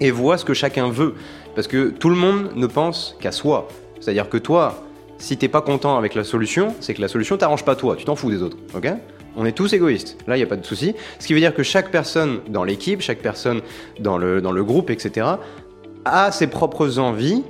et 0.00 0.10
vois 0.10 0.36
ce 0.36 0.44
que 0.44 0.54
chacun 0.54 0.90
veut. 0.90 1.14
Parce 1.54 1.68
que 1.68 1.90
tout 1.90 2.08
le 2.08 2.16
monde 2.16 2.50
ne 2.56 2.66
pense 2.66 3.16
qu'à 3.20 3.32
soi. 3.32 3.68
C'est-à-dire 4.00 4.28
que 4.28 4.36
toi, 4.36 4.82
si 5.18 5.36
t'es 5.36 5.48
pas 5.48 5.60
content 5.60 5.98
avec 5.98 6.14
la 6.14 6.24
solution, 6.24 6.74
c'est 6.80 6.94
que 6.94 7.00
la 7.00 7.08
solution 7.08 7.36
t'arrange 7.36 7.64
pas 7.64 7.76
toi, 7.76 7.96
tu 7.96 8.04
t'en 8.04 8.16
fous 8.16 8.30
des 8.30 8.42
autres, 8.42 8.56
ok? 8.74 8.88
On 9.36 9.44
est 9.44 9.52
tous 9.52 9.72
égoïstes. 9.72 10.18
Là, 10.26 10.36
il 10.36 10.40
n'y 10.40 10.44
a 10.44 10.48
pas 10.48 10.56
de 10.56 10.66
souci. 10.66 10.94
Ce 11.20 11.26
qui 11.26 11.34
veut 11.34 11.40
dire 11.40 11.54
que 11.54 11.62
chaque 11.62 11.90
personne 11.90 12.40
dans 12.48 12.64
l'équipe, 12.64 13.00
chaque 13.00 13.20
personne 13.20 13.60
dans 14.00 14.18
le, 14.18 14.40
dans 14.40 14.52
le 14.52 14.64
groupe, 14.64 14.90
etc., 14.90 15.26
a 16.04 16.32
ses 16.32 16.46
propres 16.46 16.98
envies 16.98 17.44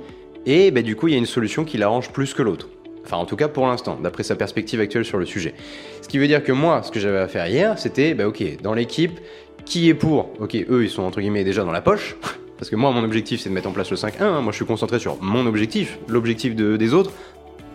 et 0.45 0.71
ben, 0.71 0.83
du 0.83 0.95
coup, 0.95 1.07
il 1.07 1.11
y 1.11 1.15
a 1.15 1.17
une 1.17 1.25
solution 1.25 1.65
qui 1.65 1.77
l'arrange 1.77 2.11
plus 2.11 2.33
que 2.33 2.41
l'autre. 2.41 2.67
Enfin, 3.05 3.17
en 3.17 3.25
tout 3.25 3.35
cas 3.35 3.47
pour 3.47 3.65
l'instant, 3.65 3.97
d'après 4.01 4.23
sa 4.23 4.35
perspective 4.35 4.79
actuelle 4.79 5.05
sur 5.05 5.17
le 5.17 5.25
sujet. 5.25 5.55
Ce 6.01 6.07
qui 6.07 6.19
veut 6.19 6.27
dire 6.27 6.43
que 6.43 6.51
moi, 6.51 6.83
ce 6.83 6.91
que 6.91 6.99
j'avais 6.99 7.17
à 7.17 7.27
faire 7.27 7.47
hier, 7.47 7.79
c'était, 7.79 8.13
bah, 8.13 8.27
ok, 8.27 8.61
dans 8.61 8.73
l'équipe, 8.73 9.19
qui 9.65 9.89
est 9.89 9.93
pour? 9.95 10.29
Ok, 10.39 10.55
eux, 10.69 10.83
ils 10.83 10.89
sont 10.89 11.03
entre 11.03 11.21
guillemets 11.21 11.43
déjà 11.43 11.63
dans 11.63 11.71
la 11.71 11.81
poche. 11.81 12.17
Parce 12.57 12.69
que 12.69 12.75
moi, 12.75 12.91
mon 12.91 13.03
objectif, 13.03 13.39
c'est 13.39 13.49
de 13.49 13.53
mettre 13.53 13.69
en 13.69 13.71
place 13.71 13.89
le 13.89 13.95
5-1. 13.95 14.41
Moi, 14.41 14.51
je 14.51 14.57
suis 14.57 14.65
concentré 14.65 14.99
sur 14.99 15.17
mon 15.21 15.45
objectif, 15.45 15.97
l'objectif 16.09 16.55
de, 16.55 16.75
des 16.75 16.93
autres, 16.93 17.11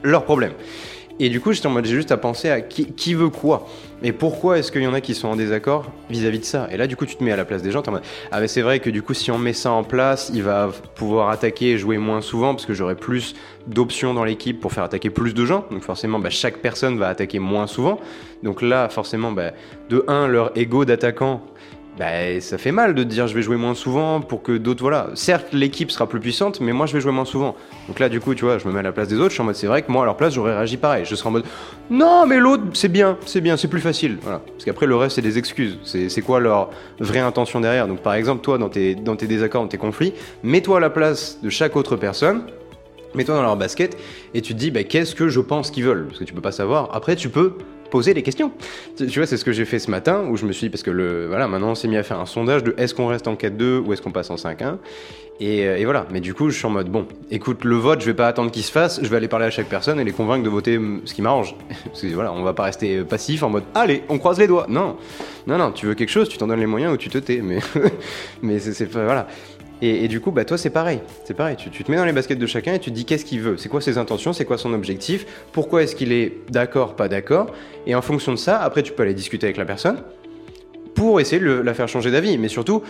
leur 0.04 0.24
problème. 0.24 0.52
Et 1.20 1.28
du 1.28 1.40
coup, 1.40 1.52
j'étais 1.52 1.68
en 1.68 1.70
mode, 1.70 1.84
j'ai 1.84 1.94
juste 1.94 2.10
à 2.10 2.16
penser 2.16 2.50
à 2.50 2.60
qui, 2.60 3.14
veut 3.14 3.28
quoi. 3.28 3.68
Et 4.02 4.10
pourquoi 4.10 4.58
est-ce 4.58 4.72
qu'il 4.72 4.82
y 4.82 4.86
en 4.86 4.94
a 4.94 5.00
qui 5.00 5.14
sont 5.14 5.28
en 5.28 5.36
désaccord 5.36 5.92
vis-à-vis 6.10 6.40
de 6.40 6.44
ça? 6.44 6.68
Et 6.72 6.76
là, 6.76 6.88
du 6.88 6.96
coup, 6.96 7.06
tu 7.06 7.14
te 7.14 7.22
mets 7.22 7.30
à 7.30 7.36
la 7.36 7.44
place 7.44 7.62
des 7.62 7.70
gens. 7.70 7.82
En 7.86 7.92
mode, 7.92 8.02
ah, 8.32 8.40
mais 8.40 8.48
c'est 8.48 8.62
vrai 8.62 8.80
que 8.80 8.90
du 8.90 9.00
coup, 9.00 9.14
si 9.14 9.30
on 9.30 9.38
met 9.38 9.52
ça 9.52 9.70
en 9.70 9.84
place, 9.84 10.32
il 10.34 10.42
va 10.42 10.70
pouvoir 10.96 11.28
attaquer 11.28 11.70
et 11.70 11.78
jouer 11.78 11.98
moins 11.98 12.20
souvent 12.20 12.52
parce 12.52 12.66
que 12.66 12.74
j'aurai 12.74 12.96
plus 12.96 13.36
d'options 13.68 14.12
dans 14.12 14.24
l'équipe 14.24 14.60
pour 14.60 14.72
faire 14.72 14.82
attaquer 14.82 15.08
plus 15.08 15.34
de 15.34 15.44
gens. 15.46 15.64
Donc, 15.70 15.82
forcément, 15.82 16.18
bah, 16.18 16.30
chaque 16.30 16.58
personne 16.58 16.98
va 16.98 17.08
attaquer 17.08 17.38
moins 17.38 17.68
souvent. 17.68 18.00
Donc 18.42 18.60
là, 18.60 18.88
forcément, 18.88 19.30
bah, 19.30 19.52
de 19.90 20.04
1, 20.08 20.26
leur 20.26 20.50
ego 20.58 20.84
d'attaquant 20.84 21.42
bah, 21.98 22.40
ça 22.40 22.58
fait 22.58 22.72
mal 22.72 22.94
de 22.94 23.04
dire 23.04 23.28
je 23.28 23.34
vais 23.34 23.42
jouer 23.42 23.56
moins 23.56 23.74
souvent 23.74 24.20
pour 24.20 24.42
que 24.42 24.56
d'autres, 24.56 24.82
voilà. 24.82 25.10
Certes, 25.14 25.52
l'équipe 25.52 25.90
sera 25.90 26.08
plus 26.08 26.18
puissante, 26.18 26.60
mais 26.60 26.72
moi 26.72 26.86
je 26.86 26.94
vais 26.94 27.00
jouer 27.00 27.12
moins 27.12 27.24
souvent. 27.24 27.54
Donc 27.86 28.00
là, 28.00 28.08
du 28.08 28.20
coup, 28.20 28.34
tu 28.34 28.44
vois, 28.44 28.58
je 28.58 28.66
me 28.66 28.72
mets 28.72 28.80
à 28.80 28.82
la 28.82 28.92
place 28.92 29.08
des 29.08 29.16
autres, 29.16 29.28
je 29.28 29.34
suis 29.34 29.42
en 29.42 29.44
mode 29.44 29.54
c'est 29.54 29.68
vrai 29.68 29.82
que 29.82 29.92
moi 29.92 30.02
à 30.02 30.06
leur 30.06 30.16
place 30.16 30.34
j'aurais 30.34 30.54
réagi 30.54 30.76
pareil. 30.76 31.04
Je 31.04 31.14
serais 31.14 31.28
en 31.28 31.32
mode 31.32 31.44
non, 31.90 32.26
mais 32.26 32.38
l'autre 32.38 32.64
c'est 32.72 32.88
bien, 32.88 33.16
c'est 33.26 33.40
bien, 33.40 33.56
c'est 33.56 33.68
plus 33.68 33.80
facile. 33.80 34.18
Voilà. 34.22 34.40
Parce 34.40 34.64
qu'après 34.64 34.86
le 34.86 34.96
reste 34.96 35.16
c'est 35.16 35.22
des 35.22 35.38
excuses. 35.38 35.78
C'est 35.84 36.22
quoi 36.22 36.40
leur 36.40 36.70
vraie 36.98 37.20
intention 37.20 37.60
derrière? 37.60 37.86
Donc 37.86 38.00
par 38.00 38.14
exemple, 38.14 38.42
toi 38.42 38.58
dans 38.58 38.68
tes, 38.68 38.96
dans 38.96 39.14
tes 39.14 39.26
désaccords, 39.26 39.62
dans 39.62 39.68
tes 39.68 39.78
conflits, 39.78 40.14
mets-toi 40.42 40.78
à 40.78 40.80
la 40.80 40.90
place 40.90 41.38
de 41.42 41.48
chaque 41.48 41.76
autre 41.76 41.96
personne 41.96 42.42
mets-toi 43.14 43.36
dans 43.36 43.42
leur 43.42 43.56
basket 43.56 43.96
et 44.34 44.42
tu 44.42 44.54
te 44.54 44.58
dis 44.58 44.72
bah, 44.72 44.82
qu'est-ce 44.82 45.14
que 45.14 45.28
je 45.28 45.38
pense 45.38 45.70
qu'ils 45.70 45.84
veulent? 45.84 46.06
Parce 46.08 46.18
que 46.18 46.24
tu 46.24 46.34
peux 46.34 46.40
pas 46.40 46.50
savoir 46.50 46.90
après 46.92 47.14
tu 47.14 47.28
peux 47.28 47.52
poser 47.90 48.14
les 48.14 48.22
questions. 48.22 48.52
Tu, 48.96 49.06
vois, 49.06 49.26
c'est 49.26 49.36
ce 49.36 49.44
que 49.44 49.52
j'ai 49.52 49.64
fait 49.64 49.78
ce 49.78 49.90
matin 49.90 50.26
où 50.28 50.36
je 50.36 50.46
me 50.46 50.52
suis 50.52 50.70
parce 50.70 50.82
que 50.82 50.90
le, 50.90 51.26
voilà, 51.26 51.48
maintenant 51.48 51.70
on 51.70 51.74
s'est 51.74 51.88
mis 51.88 51.96
à 51.96 52.02
faire 52.02 52.20
un 52.20 52.26
sondage 52.26 52.64
de 52.64 52.74
est-ce 52.78 52.94
qu'on 52.94 53.06
reste 53.06 53.28
en 53.28 53.34
4-2 53.34 53.78
ou 53.78 53.92
est-ce 53.92 54.02
qu'on 54.02 54.12
passe 54.12 54.30
en 54.30 54.36
5-1. 54.36 54.78
Et, 55.40 55.66
euh, 55.66 55.76
et, 55.76 55.84
voilà, 55.84 56.06
mais 56.10 56.20
du 56.20 56.32
coup, 56.32 56.48
je 56.50 56.56
suis 56.56 56.66
en 56.66 56.70
mode 56.70 56.88
bon, 56.88 57.08
écoute, 57.30 57.64
le 57.64 57.74
vote, 57.74 58.00
je 58.00 58.06
vais 58.06 58.14
pas 58.14 58.28
attendre 58.28 58.52
qu'il 58.52 58.62
se 58.62 58.70
fasse, 58.70 59.00
je 59.02 59.08
vais 59.08 59.16
aller 59.16 59.26
parler 59.26 59.46
à 59.46 59.50
chaque 59.50 59.68
personne 59.68 59.98
et 59.98 60.04
les 60.04 60.12
convaincre 60.12 60.44
de 60.44 60.48
voter 60.48 60.78
ce 61.04 61.12
qui 61.12 61.22
m'arrange. 61.22 61.56
Parce 61.86 62.02
que 62.02 62.06
voilà, 62.08 62.32
on 62.32 62.42
va 62.44 62.52
pas 62.52 62.64
rester 62.64 63.02
passif 63.02 63.42
en 63.42 63.50
mode 63.50 63.64
allez, 63.74 64.04
on 64.08 64.18
croise 64.18 64.38
les 64.38 64.46
doigts. 64.46 64.66
Non, 64.68 64.96
non, 65.48 65.58
non, 65.58 65.72
tu 65.72 65.86
veux 65.86 65.94
quelque 65.94 66.10
chose, 66.10 66.28
tu 66.28 66.38
t'en 66.38 66.46
donnes 66.46 66.60
les 66.60 66.66
moyens 66.66 66.94
ou 66.94 66.96
tu 66.96 67.08
te 67.08 67.18
tais. 67.18 67.40
Mais, 67.42 67.58
mais 68.42 68.60
c'est 68.60 68.88
voilà. 68.92 69.26
Et, 69.82 70.08
du 70.08 70.20
coup, 70.20 70.30
bah, 70.30 70.44
toi, 70.44 70.56
c'est 70.56 70.70
pareil. 70.70 71.00
C'est 71.24 71.34
pareil. 71.34 71.56
Tu, 71.56 71.70
te 71.70 71.90
mets 71.90 71.96
dans 71.96 72.04
les 72.04 72.12
baskets 72.12 72.38
de 72.38 72.46
chacun 72.46 72.74
et 72.74 72.78
tu 72.78 72.90
te 72.90 72.94
dis 72.94 73.04
qu'est-ce 73.04 73.24
qu'il 73.24 73.40
veut, 73.40 73.56
c'est 73.58 73.68
quoi 73.68 73.80
ses 73.80 73.98
intentions, 73.98 74.32
c'est 74.32 74.44
quoi 74.44 74.56
son 74.56 74.72
objectif, 74.72 75.26
pourquoi 75.52 75.82
est-ce 75.82 75.94
qu'il 75.94 76.12
est, 76.12 76.32
d'accord, 76.50 76.96
pas 76.96 77.08
d'accord? 77.08 77.48
Et 77.86 77.94
en 77.94 78.02
fonction 78.02 78.32
de 78.32 78.38
ça, 78.38 78.58
après, 78.60 78.82
tu 78.82 78.92
peux 78.92 79.02
aller 79.02 79.14
discuter 79.14 79.46
avec 79.46 79.56
la 79.56 79.64
personne 79.64 79.98
pour 80.94 81.20
essayer 81.20 81.40
de 81.40 81.50
la 81.50 81.74
faire 81.74 81.88
changer 81.88 82.10
d'avis. 82.10 82.38
Mais 82.38 82.48
surtout, 82.48 82.82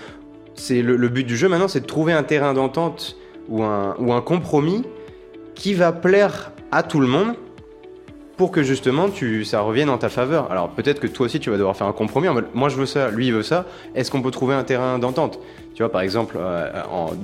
c'est 0.55 0.83
le, 0.83 1.09
but 1.09 1.25
du 1.25 1.37
jeu 1.37 1.49
maintenant, 1.49 1.69
c'est 1.69 1.81
de 1.81 1.87
trouver 1.87 2.13
un 2.13 2.23
terrain 2.23 2.55
d'entente 2.55 3.17
ou 3.49 3.63
un, 3.63 4.21
compromis 4.25 4.85
qui 5.55 5.75
va 5.75 5.93
plaire 5.93 6.53
à 6.71 6.83
tout 6.83 7.01
le 7.01 7.07
monde 7.07 7.35
pour 8.37 8.51
que 8.51 8.65
justement 8.65 9.09
tu, 9.11 9.45
ça 9.45 9.61
revienne 9.61 9.89
en 9.91 9.99
ta 9.99 10.09
faveur. 10.09 10.51
Alors 10.51 10.71
peut-être 10.71 10.99
que 10.99 11.07
toi 11.07 11.27
aussi 11.27 11.39
tu 11.39 11.51
vas 11.51 11.57
devoir 11.57 11.77
faire 11.77 11.87
un 11.87 11.93
compromis 11.93 12.29
en 12.29 12.35
moi 12.53 12.69
je 12.69 12.77
veux 12.77 12.87
ça, 12.87 13.11
lui 13.11 13.29
il 13.29 13.33
veut 13.33 13.45
ça, 13.45 13.67
est-ce 13.95 14.11
qu'on 14.11 14.23
peut 14.23 14.33
trouver 14.33 14.55
un 14.55 14.65
terrain 14.65 14.99
d'entente? 14.99 15.39
Tu 15.75 15.83
vois 15.83 15.91
par 15.91 16.03
exemple 16.03 16.37
euh, 16.39 16.71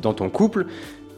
dans 0.02 0.12
ton 0.12 0.28
couple, 0.28 0.66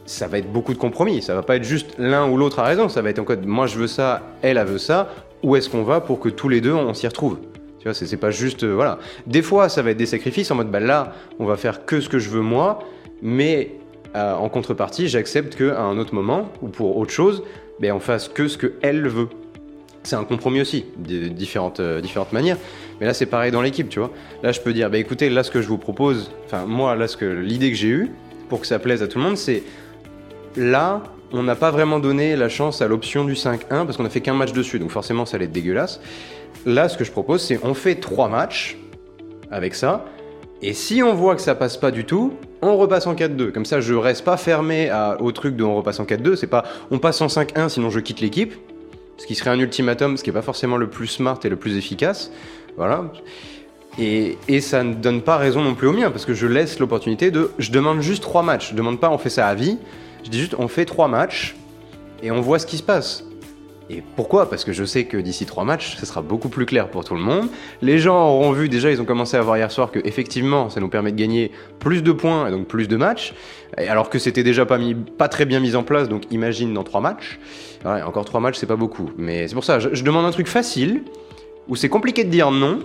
ça 0.05 0.27
va 0.27 0.37
être 0.37 0.51
beaucoup 0.51 0.73
de 0.73 0.77
compromis, 0.77 1.21
ça 1.21 1.33
va 1.33 1.41
pas 1.41 1.55
être 1.55 1.63
juste 1.63 1.95
l'un 1.97 2.29
ou 2.29 2.37
l'autre 2.37 2.59
a 2.59 2.63
raison, 2.63 2.89
ça 2.89 3.01
va 3.01 3.09
être 3.09 3.19
en 3.19 3.23
code 3.23 3.45
moi 3.45 3.67
je 3.67 3.77
veux 3.77 3.87
ça, 3.87 4.21
elle 4.41 4.57
a 4.57 4.63
veut 4.63 4.77
ça, 4.77 5.09
où 5.43 5.55
est-ce 5.55 5.69
qu'on 5.69 5.83
va 5.83 6.01
pour 6.01 6.19
que 6.19 6.29
tous 6.29 6.49
les 6.49 6.61
deux 6.61 6.73
on 6.73 6.93
s'y 6.93 7.07
retrouve? 7.07 7.37
Tu 7.83 7.89
vois, 7.89 7.93
c'est 7.93 8.15
pas 8.15 8.31
juste. 8.31 8.63
Euh, 8.63 8.73
voilà. 8.75 8.97
Des 9.27 9.41
fois, 9.41 9.67
ça 9.67 9.81
va 9.81 9.91
être 9.91 9.97
des 9.97 10.05
sacrifices 10.05 10.49
en 10.51 10.55
mode 10.55 10.71
bah 10.71 10.79
là, 10.79 11.15
on 11.37 11.45
va 11.45 11.57
faire 11.57 11.85
que 11.85 11.99
ce 11.99 12.07
que 12.07 12.17
je 12.17 12.29
veux 12.29 12.39
moi, 12.39 12.79
mais 13.21 13.71
euh, 14.15 14.35
en 14.35 14.47
contrepartie, 14.47 15.09
j'accepte 15.09 15.57
qu'à 15.57 15.81
un 15.81 15.97
autre 15.97 16.15
moment, 16.15 16.47
ou 16.61 16.69
pour 16.69 16.95
autre 16.95 17.11
chose, 17.11 17.43
ben, 17.81 17.91
on 17.91 17.99
fasse 17.99 18.29
que 18.29 18.47
ce 18.47 18.57
qu'elle 18.57 19.05
veut 19.09 19.27
c'est 20.03 20.15
un 20.15 20.25
compromis 20.25 20.61
aussi, 20.61 20.85
de 20.97 21.27
différentes, 21.27 21.79
euh, 21.79 22.01
différentes 22.01 22.33
manières. 22.33 22.57
Mais 22.99 23.07
là, 23.07 23.13
c'est 23.13 23.25
pareil 23.25 23.51
dans 23.51 23.61
l'équipe, 23.61 23.89
tu 23.89 23.99
vois. 23.99 24.11
Là, 24.43 24.51
je 24.51 24.59
peux 24.59 24.73
dire, 24.73 24.89
bah 24.89 24.97
écoutez, 24.97 25.29
là, 25.29 25.43
ce 25.43 25.51
que 25.51 25.61
je 25.61 25.67
vous 25.67 25.77
propose, 25.77 26.31
enfin, 26.45 26.65
moi, 26.65 26.95
là, 26.95 27.07
ce 27.07 27.17
que 27.17 27.25
l'idée 27.25 27.71
que 27.71 27.77
j'ai 27.77 27.87
eue, 27.87 28.11
pour 28.49 28.61
que 28.61 28.67
ça 28.67 28.79
plaise 28.79 29.01
à 29.01 29.07
tout 29.07 29.17
le 29.17 29.23
monde, 29.23 29.37
c'est 29.37 29.63
là, 30.55 31.03
on 31.31 31.43
n'a 31.43 31.55
pas 31.55 31.71
vraiment 31.71 31.99
donné 31.99 32.35
la 32.35 32.49
chance 32.49 32.81
à 32.81 32.87
l'option 32.87 33.23
du 33.25 33.33
5-1 33.33 33.85
parce 33.85 33.97
qu'on 33.97 34.05
a 34.05 34.09
fait 34.09 34.21
qu'un 34.21 34.33
match 34.33 34.51
dessus, 34.51 34.77
donc 34.77 34.91
forcément, 34.91 35.25
ça 35.25 35.37
allait 35.37 35.45
être 35.45 35.51
dégueulasse. 35.51 36.01
Là, 36.65 36.89
ce 36.89 36.97
que 36.97 37.03
je 37.03 37.11
propose, 37.11 37.41
c'est 37.41 37.59
on 37.63 37.73
fait 37.73 37.95
trois 37.95 38.29
matchs 38.29 38.77
avec 39.49 39.73
ça. 39.73 40.05
Et 40.61 40.73
si 40.73 41.03
on 41.03 41.13
voit 41.13 41.35
que 41.35 41.41
ça 41.41 41.55
passe 41.55 41.77
pas 41.77 41.91
du 41.91 42.05
tout, 42.05 42.33
on 42.61 42.77
repasse 42.77 43.07
en 43.07 43.15
4-2. 43.15 43.51
Comme 43.51 43.65
ça, 43.65 43.81
je 43.81 43.93
reste 43.93 44.23
pas 44.23 44.37
fermé 44.37 44.89
au 45.19 45.31
truc 45.33 45.55
de 45.55 45.63
on 45.63 45.75
repasse 45.75 45.99
en 45.99 46.05
4-2. 46.05 46.35
C'est 46.35 46.47
pas 46.47 46.63
on 46.89 46.99
passe 46.99 47.19
en 47.21 47.27
5-1 47.27 47.69
sinon 47.69 47.89
je 47.89 47.99
quitte 47.99 48.21
l'équipe 48.21 48.53
ce 49.17 49.25
qui 49.25 49.35
serait 49.35 49.49
un 49.49 49.59
ultimatum, 49.59 50.17
ce 50.17 50.23
qui 50.23 50.29
n'est 50.29 50.33
pas 50.33 50.41
forcément 50.41 50.77
le 50.77 50.89
plus 50.89 51.07
smart 51.07 51.39
et 51.43 51.49
le 51.49 51.55
plus 51.55 51.77
efficace. 51.77 52.31
Voilà. 52.77 53.05
Et, 53.99 54.37
ça 54.61 54.83
ne 54.83 54.93
donne 54.93 55.21
pas 55.21 55.37
raison 55.37 55.61
non 55.61 55.75
plus 55.75 55.87
au 55.87 55.93
mien, 55.93 56.09
parce 56.09 56.25
que 56.25 56.33
je 56.33 56.47
laisse 56.47 56.79
l'opportunité 56.79 57.29
de. 57.29 57.51
Je 57.59 57.71
demande 57.71 58.01
juste 58.01 58.23
trois 58.23 58.41
matchs. 58.41 58.71
Je 58.71 58.75
demande 58.75 58.99
pas 58.99 59.09
on 59.11 59.17
fait 59.17 59.29
ça 59.29 59.47
à 59.47 59.55
vie. 59.55 59.77
Je 60.23 60.29
dis 60.29 60.39
juste 60.39 60.55
on 60.57 60.67
fait 60.67 60.85
trois 60.85 61.07
matchs 61.07 61.55
et 62.23 62.31
on 62.31 62.41
voit 62.41 62.57
ce 62.57 62.65
qui 62.65 62.77
se 62.77 62.83
passe. 62.83 63.23
Et 63.89 64.01
pourquoi? 64.15 64.49
Parce 64.49 64.63
que 64.63 64.71
je 64.71 64.83
sais 64.85 65.05
que 65.05 65.17
d'ici 65.17 65.45
trois 65.45 65.65
matchs, 65.65 65.97
ce 65.97 66.05
sera 66.05 66.21
beaucoup 66.21 66.49
plus 66.49 66.65
clair 66.65 66.89
pour 66.89 67.03
tout 67.03 67.15
le 67.15 67.21
monde. 67.21 67.47
Les 67.81 67.99
gens 67.99 68.29
auront 68.29 68.51
vu 68.51 68.69
déjà, 68.69 68.91
ils 68.91 69.01
ont 69.01 69.05
commencé 69.05 69.35
à 69.35 69.41
voir 69.41 69.57
hier 69.57 69.71
soir 69.71 69.91
que 69.91 69.99
effectivement, 70.05 70.69
ça 70.69 70.79
nous 70.79 70.87
permet 70.87 71.11
de 71.11 71.17
gagner 71.17 71.51
plus 71.79 72.01
de 72.01 72.11
points 72.11 72.47
et 72.47 72.51
donc 72.51 72.67
plus 72.67 72.87
de 72.87 72.95
matchs, 72.95 73.33
alors 73.77 74.09
que 74.09 74.19
c'était 74.19 74.43
déjà 74.43 74.65
pas, 74.65 74.77
mis, 74.77 74.95
pas 74.95 75.27
très 75.27 75.45
bien 75.45 75.59
mis 75.59 75.75
en 75.75 75.83
place. 75.83 76.07
Donc 76.07 76.23
imagine 76.31 76.73
dans 76.73 76.83
trois 76.83 77.01
matchs. 77.01 77.39
Ouais, 77.85 78.01
encore 78.01 78.25
trois 78.25 78.39
matchs, 78.39 78.57
c'est 78.57 78.65
pas 78.67 78.77
beaucoup. 78.77 79.11
Mais 79.17 79.47
c'est 79.47 79.55
pour 79.55 79.65
ça, 79.65 79.79
je, 79.79 79.89
je 79.93 80.03
demande 80.03 80.25
un 80.25 80.31
truc 80.31 80.47
facile 80.47 81.03
où 81.67 81.75
c'est 81.75 81.89
compliqué 81.89 82.23
de 82.23 82.29
dire 82.29 82.51
non, 82.51 82.79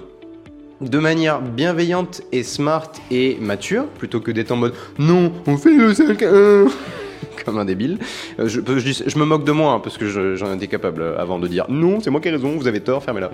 de 0.81 0.99
manière 0.99 1.41
bienveillante 1.41 2.23
et 2.33 2.43
smart 2.43 2.91
et 3.11 3.37
mature, 3.41 3.87
plutôt 3.87 4.21
que 4.21 4.31
d'être 4.31 4.53
en 4.53 4.57
mode 4.57 4.75
non, 4.99 5.33
on 5.47 5.57
fait 5.57 5.75
le 5.75 5.93
5-1 5.93 6.71
comme 7.49 7.59
un 7.59 7.65
débile. 7.65 7.99
Euh, 8.39 8.49
Je, 8.49 9.19
me 9.19 9.25
moque 9.25 9.45
de 9.45 9.53
moi 9.53 9.73
hein, 9.73 9.81
parce 9.81 9.97
que 9.97 10.37
j'en 10.37 10.55
étais 10.55 10.67
capable 10.67 11.03
euh, 11.03 11.19
avant 11.19 11.39
de 11.39 11.49
dire 11.49 11.65
non, 11.69 12.01
c'est 12.01 12.11
moi 12.11 12.21
qui 12.21 12.29
ai 12.29 12.33
raison, 12.33 12.57
vous 12.57 12.67
avez 12.67 12.81
tort, 12.81 13.03
fermez-la. 13.03 13.31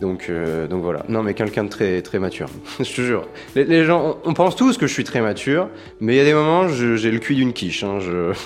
Donc, 0.00 0.28
euh, 0.30 0.66
donc 0.66 0.82
voilà. 0.82 1.04
Non, 1.08 1.22
mais 1.22 1.34
quelqu'un 1.34 1.64
de 1.64 1.68
très, 1.68 2.18
mature. 2.18 2.48
je 2.78 2.84
te 2.84 3.02
jure. 3.02 3.26
Les, 3.54 3.84
gens, 3.84 4.18
on, 4.24 4.32
pense 4.32 4.56
tous 4.56 4.78
que 4.78 4.86
je 4.86 4.92
suis 4.92 5.04
très 5.04 5.20
mature, 5.20 5.68
mais 6.00 6.14
il 6.14 6.16
y 6.16 6.20
a 6.20 6.24
des 6.24 6.32
moments, 6.32 6.68
j'ai 6.68 7.10
le 7.10 7.18
cul 7.18 7.34
d'une 7.34 7.52
quiche. 7.52 7.82
Hein. 7.82 7.98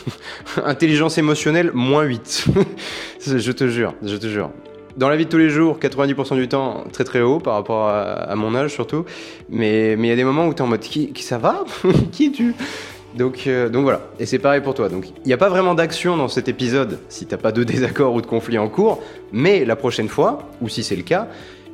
Intelligence 0.64 1.18
émotionnelle, 1.18 1.70
moins 1.74 2.02
8. 2.04 2.46
je 3.26 3.52
te 3.52 3.68
jure, 3.68 3.94
je 4.02 4.16
te 4.16 4.26
jure. 4.26 4.50
Dans 4.96 5.08
la 5.08 5.16
vie 5.16 5.26
de 5.26 5.30
tous 5.30 5.38
les 5.38 5.50
jours, 5.50 5.78
90% 5.80 6.36
du 6.36 6.48
temps, 6.48 6.84
très 6.92 7.02
très 7.02 7.20
haut 7.20 7.40
par 7.40 7.54
rapport 7.54 7.88
à, 7.88 8.34
mon 8.36 8.54
âge 8.54 8.72
surtout. 8.72 9.04
Mais 9.48 9.96
mais 9.96 10.06
il 10.06 10.10
y 10.10 10.12
a 10.12 10.16
des 10.16 10.22
moments 10.22 10.46
où 10.46 10.54
tu 10.54 10.58
es 10.58 10.62
en 10.62 10.68
mode 10.68 10.80
qui, 10.80 11.12
qui 11.12 11.24
ça 11.24 11.36
va? 11.36 11.64
Qui 12.12 12.26
es-tu? 12.26 12.54
Donc, 13.14 13.46
euh, 13.46 13.68
donc 13.68 13.82
voilà, 13.84 14.00
et 14.18 14.26
c'est 14.26 14.38
pareil 14.38 14.60
pour 14.60 14.74
toi. 14.74 14.88
Donc 14.88 15.08
il 15.08 15.26
n'y 15.26 15.32
a 15.32 15.36
pas 15.36 15.48
vraiment 15.48 15.74
d'action 15.74 16.16
dans 16.16 16.28
cet 16.28 16.48
épisode 16.48 16.98
si 17.08 17.26
t'as 17.26 17.36
pas 17.36 17.52
de 17.52 17.62
désaccord 17.72 18.14
ou 18.14 18.20
de 18.20 18.26
conflit 18.26 18.58
en 18.58 18.68
cours, 18.68 19.02
mais 19.32 19.64
la 19.64 19.76
prochaine 19.76 20.08
fois, 20.08 20.48
ou 20.60 20.68
si 20.68 20.82
c'est 20.82 20.96
le 20.96 21.02
cas, 21.02 21.28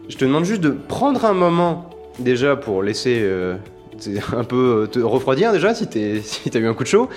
je 0.09 0.17
te 0.17 0.25
demande 0.25 0.45
juste 0.45 0.61
de 0.61 0.71
prendre 0.71 1.25
un 1.25 1.33
moment 1.35 1.91
déjà 2.19 2.57
pour 2.57 2.83
laisser 2.83 3.21
euh, 3.23 3.57
un 4.37 4.45
peu 4.45 4.83
euh, 4.83 4.87
te 4.87 4.99
refroidir 4.99 5.53
déjà 5.53 5.75
si 5.75 5.87
t'es- 5.87 6.21
si 6.25 6.51
t'as 6.51 6.59
eu 6.59 6.67
un 6.67 6.75
coup 6.75 6.83
de 6.85 6.89
chaud, 6.89 7.09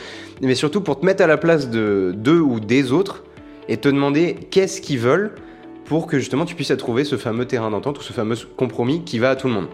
mais 0.41 0.55
surtout 0.55 0.81
pour 0.81 0.99
te 0.99 1.05
mettre 1.05 1.23
à 1.23 1.27
la 1.27 1.37
place 1.37 1.69
de 1.69 2.13
d'eux 2.15 2.39
ou 2.39 2.59
des 2.59 2.91
autres 2.91 3.23
et 3.69 3.77
te 3.77 3.87
demander 3.89 4.35
qu'est-ce 4.51 4.81
qu'ils 4.81 4.99
veulent 4.99 5.31
pour 5.85 6.07
que 6.07 6.17
justement 6.17 6.45
tu 6.45 6.55
puisses 6.55 6.75
trouver 6.77 7.03
ce 7.03 7.17
fameux 7.17 7.45
terrain 7.45 7.69
d'entente 7.71 7.99
ou 7.99 8.01
ce 8.01 8.13
fameux 8.13 8.35
compromis 8.57 9.03
qui 9.03 9.19
va 9.19 9.31
à 9.31 9.35
tout 9.35 9.47
le 9.47 9.53
monde. 9.53 9.67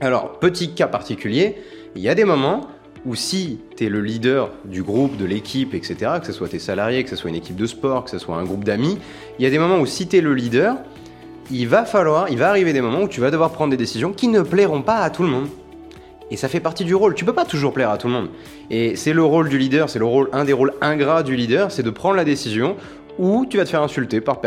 Alors, 0.00 0.38
petit 0.38 0.74
cas 0.74 0.86
particulier, 0.88 1.56
il 1.94 2.02
y 2.02 2.08
a 2.08 2.14
des 2.14 2.24
moments 2.24 2.62
où 3.04 3.14
si 3.14 3.58
tu 3.76 3.86
es 3.86 3.88
le 3.88 4.00
leader 4.00 4.50
du 4.64 4.82
groupe, 4.82 5.16
de 5.16 5.24
l'équipe, 5.24 5.74
etc., 5.74 6.12
que 6.20 6.26
ce 6.26 6.32
soit 6.32 6.48
tes 6.48 6.58
salariés, 6.58 7.02
que 7.02 7.10
ce 7.10 7.16
soit 7.16 7.30
une 7.30 7.36
équipe 7.36 7.56
de 7.56 7.66
sport, 7.66 8.04
que 8.04 8.10
ce 8.10 8.18
soit 8.18 8.36
un 8.36 8.44
groupe 8.44 8.64
d'amis, 8.64 8.98
il 9.38 9.44
y 9.44 9.46
a 9.46 9.50
des 9.50 9.58
moments 9.58 9.78
où 9.78 9.86
si 9.86 10.06
tu 10.06 10.18
es 10.18 10.20
le 10.20 10.34
leader, 10.34 10.76
il 11.50 11.66
va 11.68 11.84
falloir, 11.84 12.28
il 12.30 12.38
va 12.38 12.48
arriver 12.48 12.72
des 12.72 12.80
moments 12.80 13.02
où 13.02 13.08
tu 13.08 13.20
vas 13.20 13.30
devoir 13.30 13.50
prendre 13.50 13.70
des 13.70 13.76
décisions 13.76 14.12
qui 14.12 14.28
ne 14.28 14.42
plairont 14.42 14.82
pas 14.82 14.98
à 14.98 15.10
tout 15.10 15.22
le 15.22 15.28
monde. 15.28 15.48
Et 16.30 16.36
ça 16.36 16.48
fait 16.48 16.60
partie 16.60 16.84
du 16.84 16.94
rôle. 16.94 17.14
Tu 17.14 17.26
peux 17.26 17.34
pas 17.34 17.44
toujours 17.44 17.74
plaire 17.74 17.90
à 17.90 17.98
tout 17.98 18.06
le 18.06 18.14
monde. 18.14 18.28
Et 18.70 18.96
c'est 18.96 19.12
le 19.12 19.22
rôle 19.22 19.50
du 19.50 19.58
leader, 19.58 19.90
c'est 19.90 19.98
le 19.98 20.06
rôle, 20.06 20.30
un 20.32 20.44
des 20.44 20.54
rôles 20.54 20.72
ingrats 20.80 21.22
du 21.22 21.36
leader, 21.36 21.70
c'est 21.70 21.82
de 21.82 21.90
prendre 21.90 22.14
la 22.14 22.24
décision 22.24 22.76
où 23.18 23.44
tu 23.44 23.58
vas 23.58 23.64
te 23.64 23.68
faire 23.68 23.82
insulter 23.82 24.22
par, 24.22 24.40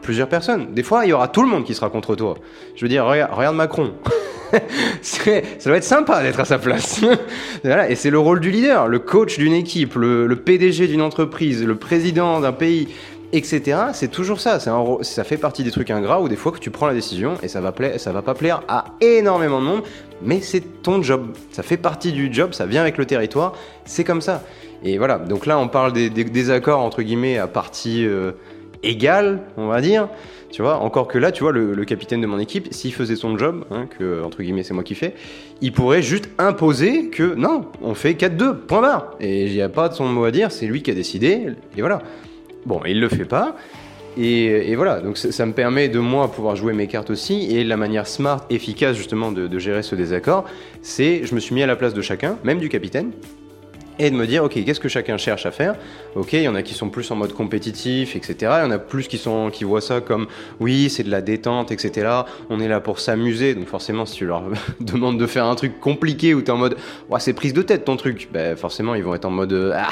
plusieurs 0.00 0.28
personnes. 0.28 0.72
Des 0.74 0.84
fois, 0.84 1.04
il 1.04 1.08
y 1.08 1.12
aura 1.12 1.26
tout 1.26 1.42
le 1.42 1.48
monde 1.48 1.64
qui 1.64 1.74
sera 1.74 1.90
contre 1.90 2.14
toi. 2.14 2.36
Je 2.76 2.84
veux 2.84 2.88
dire, 2.88 3.04
regarde 3.04 3.56
Macron. 3.56 3.94
Ça 5.02 5.30
doit 5.70 5.76
être 5.76 5.84
sympa 5.84 6.22
d'être 6.22 6.40
à 6.40 6.44
sa 6.44 6.58
place. 6.58 7.00
Voilà, 7.64 7.88
et 7.90 7.94
c'est 7.94 8.10
le 8.10 8.18
rôle 8.18 8.40
du 8.40 8.50
leader, 8.50 8.88
le 8.88 8.98
coach 8.98 9.38
d'une 9.38 9.54
équipe, 9.54 9.94
le, 9.94 10.34
PDG 10.36 10.86
d'une 10.86 11.00
entreprise, 11.02 11.64
le 11.64 11.76
président 11.76 12.40
d'un 12.40 12.52
pays, 12.52 12.88
etc. 13.32 13.78
C'est 13.94 14.10
toujours 14.10 14.40
ça. 14.40 14.58
Ça 14.60 15.24
fait 15.24 15.38
partie 15.38 15.64
des 15.64 15.70
trucs 15.70 15.90
ingrats 15.90 16.20
où 16.20 16.28
des 16.28 16.36
fois 16.36 16.52
que 16.52 16.58
tu 16.58 16.70
prends 16.70 16.86
la 16.86 16.94
décision 16.94 17.34
et 17.42 17.48
ça 17.48 17.60
va, 17.60 17.72
pla- 17.72 17.98
ça 17.98 18.12
va 18.12 18.20
pas 18.22 18.34
plaire 18.34 18.62
à 18.68 18.84
énormément 19.00 19.60
de 19.60 19.66
monde, 19.66 19.82
mais 20.22 20.40
c'est 20.40 20.82
ton 20.82 21.02
job. 21.02 21.28
Ça 21.52 21.62
fait 21.62 21.78
partie 21.78 22.12
du 22.12 22.32
job, 22.32 22.52
ça 22.52 22.66
vient 22.66 22.82
avec 22.82 22.98
le 22.98 23.06
territoire, 23.06 23.54
c'est 23.86 24.04
comme 24.04 24.20
ça. 24.20 24.42
Et 24.84 24.98
voilà, 24.98 25.18
donc 25.18 25.46
là 25.46 25.58
on 25.58 25.68
parle 25.68 25.94
des, 25.94 26.10
des 26.10 26.24
désaccords 26.24 26.80
entre 26.80 27.00
guillemets 27.02 27.38
à 27.38 27.46
partie 27.46 28.04
euh, 28.06 28.32
égale, 28.84 29.40
on 29.56 29.68
va 29.68 29.80
dire. 29.80 30.08
Tu 30.50 30.62
vois, 30.62 30.76
encore 30.76 31.08
que 31.08 31.18
là, 31.18 31.32
tu 31.32 31.42
vois, 31.42 31.50
le, 31.50 31.84
capitaine 31.84 32.20
de 32.20 32.28
mon 32.28 32.38
équipe, 32.38 32.68
s'il 32.70 32.94
faisait 32.94 33.16
son 33.16 33.36
job, 33.36 33.64
hein, 33.72 33.88
que 33.98 34.22
entre 34.22 34.40
guillemets 34.40 34.62
c'est 34.62 34.72
moi 34.72 34.84
qui 34.84 34.94
fais, 34.94 35.14
il 35.60 35.72
pourrait 35.72 36.00
juste 36.00 36.30
imposer 36.38 37.08
que 37.08 37.34
non, 37.34 37.66
on 37.82 37.94
fait 37.94 38.12
4-2, 38.12 38.54
point 38.54 38.80
barre. 38.80 39.16
Et 39.18 39.46
il 39.46 39.52
n'y 39.52 39.62
a 39.62 39.68
pas 39.68 39.88
de 39.88 39.94
son 39.94 40.06
mot 40.06 40.24
à 40.24 40.30
dire, 40.30 40.52
c'est 40.52 40.66
lui 40.66 40.82
qui 40.82 40.92
a 40.92 40.94
décidé, 40.94 41.46
et 41.76 41.80
voilà. 41.80 42.02
Bon, 42.66 42.80
il 42.86 43.00
le 43.00 43.08
fait 43.08 43.24
pas. 43.24 43.56
Et, 44.16 44.76
voilà, 44.76 45.00
donc 45.00 45.18
ça, 45.18 45.32
ça 45.32 45.44
me 45.44 45.52
permet 45.52 45.88
de 45.88 45.98
moi 45.98 46.30
pouvoir 46.30 46.54
jouer 46.54 46.72
mes 46.72 46.86
cartes 46.86 47.10
aussi. 47.10 47.56
Et 47.56 47.64
la 47.64 47.76
manière 47.76 48.06
smart, 48.06 48.46
efficace 48.48 48.96
justement 48.96 49.32
de, 49.32 49.48
de 49.48 49.58
gérer 49.58 49.82
ce 49.82 49.96
désaccord, 49.96 50.44
c'est 50.82 51.26
je 51.26 51.34
me 51.34 51.40
suis 51.40 51.54
mis 51.54 51.64
à 51.64 51.66
la 51.66 51.74
place 51.74 51.94
de 51.94 52.00
chacun, 52.00 52.38
même 52.44 52.58
du 52.58 52.68
capitaine, 52.68 53.10
et 53.98 54.10
de 54.10 54.16
me 54.16 54.26
dire, 54.26 54.44
ok, 54.44 54.52
qu'est-ce 54.64 54.80
que 54.80 54.88
chacun 54.88 55.16
cherche 55.16 55.46
à 55.46 55.50
faire? 55.50 55.76
Ok, 56.16 56.32
il 56.32 56.42
y 56.42 56.48
en 56.48 56.54
a 56.54 56.62
qui 56.62 56.74
sont 56.74 56.88
plus 56.88 57.10
en 57.10 57.16
mode 57.16 57.32
compétitif, 57.32 58.16
etc. 58.16 58.34
Il 58.40 58.64
y 58.64 58.66
en 58.66 58.70
a 58.70 58.78
plus 58.78 59.06
qui, 59.06 59.18
sont, 59.18 59.50
qui 59.50 59.64
voient 59.64 59.80
ça 59.80 60.00
comme, 60.00 60.26
oui, 60.60 60.90
c'est 60.90 61.04
de 61.04 61.10
la 61.10 61.20
détente, 61.20 61.70
etc. 61.70 62.08
On 62.50 62.60
est 62.60 62.68
là 62.68 62.80
pour 62.80 62.98
s'amuser. 62.98 63.54
Donc 63.54 63.68
forcément, 63.68 64.06
si 64.06 64.16
tu 64.16 64.26
leur 64.26 64.42
demandes 64.80 65.18
de 65.18 65.26
faire 65.26 65.46
un 65.46 65.54
truc 65.54 65.80
compliqué 65.80 66.34
où 66.34 66.42
tu 66.42 66.46
es 66.46 66.50
en 66.50 66.56
mode, 66.56 66.76
ouais, 67.08 67.20
c'est 67.20 67.32
prise 67.32 67.52
de 67.52 67.62
tête 67.62 67.84
ton 67.84 67.96
truc, 67.96 68.28
ben, 68.32 68.56
forcément, 68.56 68.94
ils 68.94 69.04
vont 69.04 69.14
être 69.14 69.24
en 69.24 69.30
mode, 69.30 69.52
euh, 69.52 69.72
ah, 69.76 69.90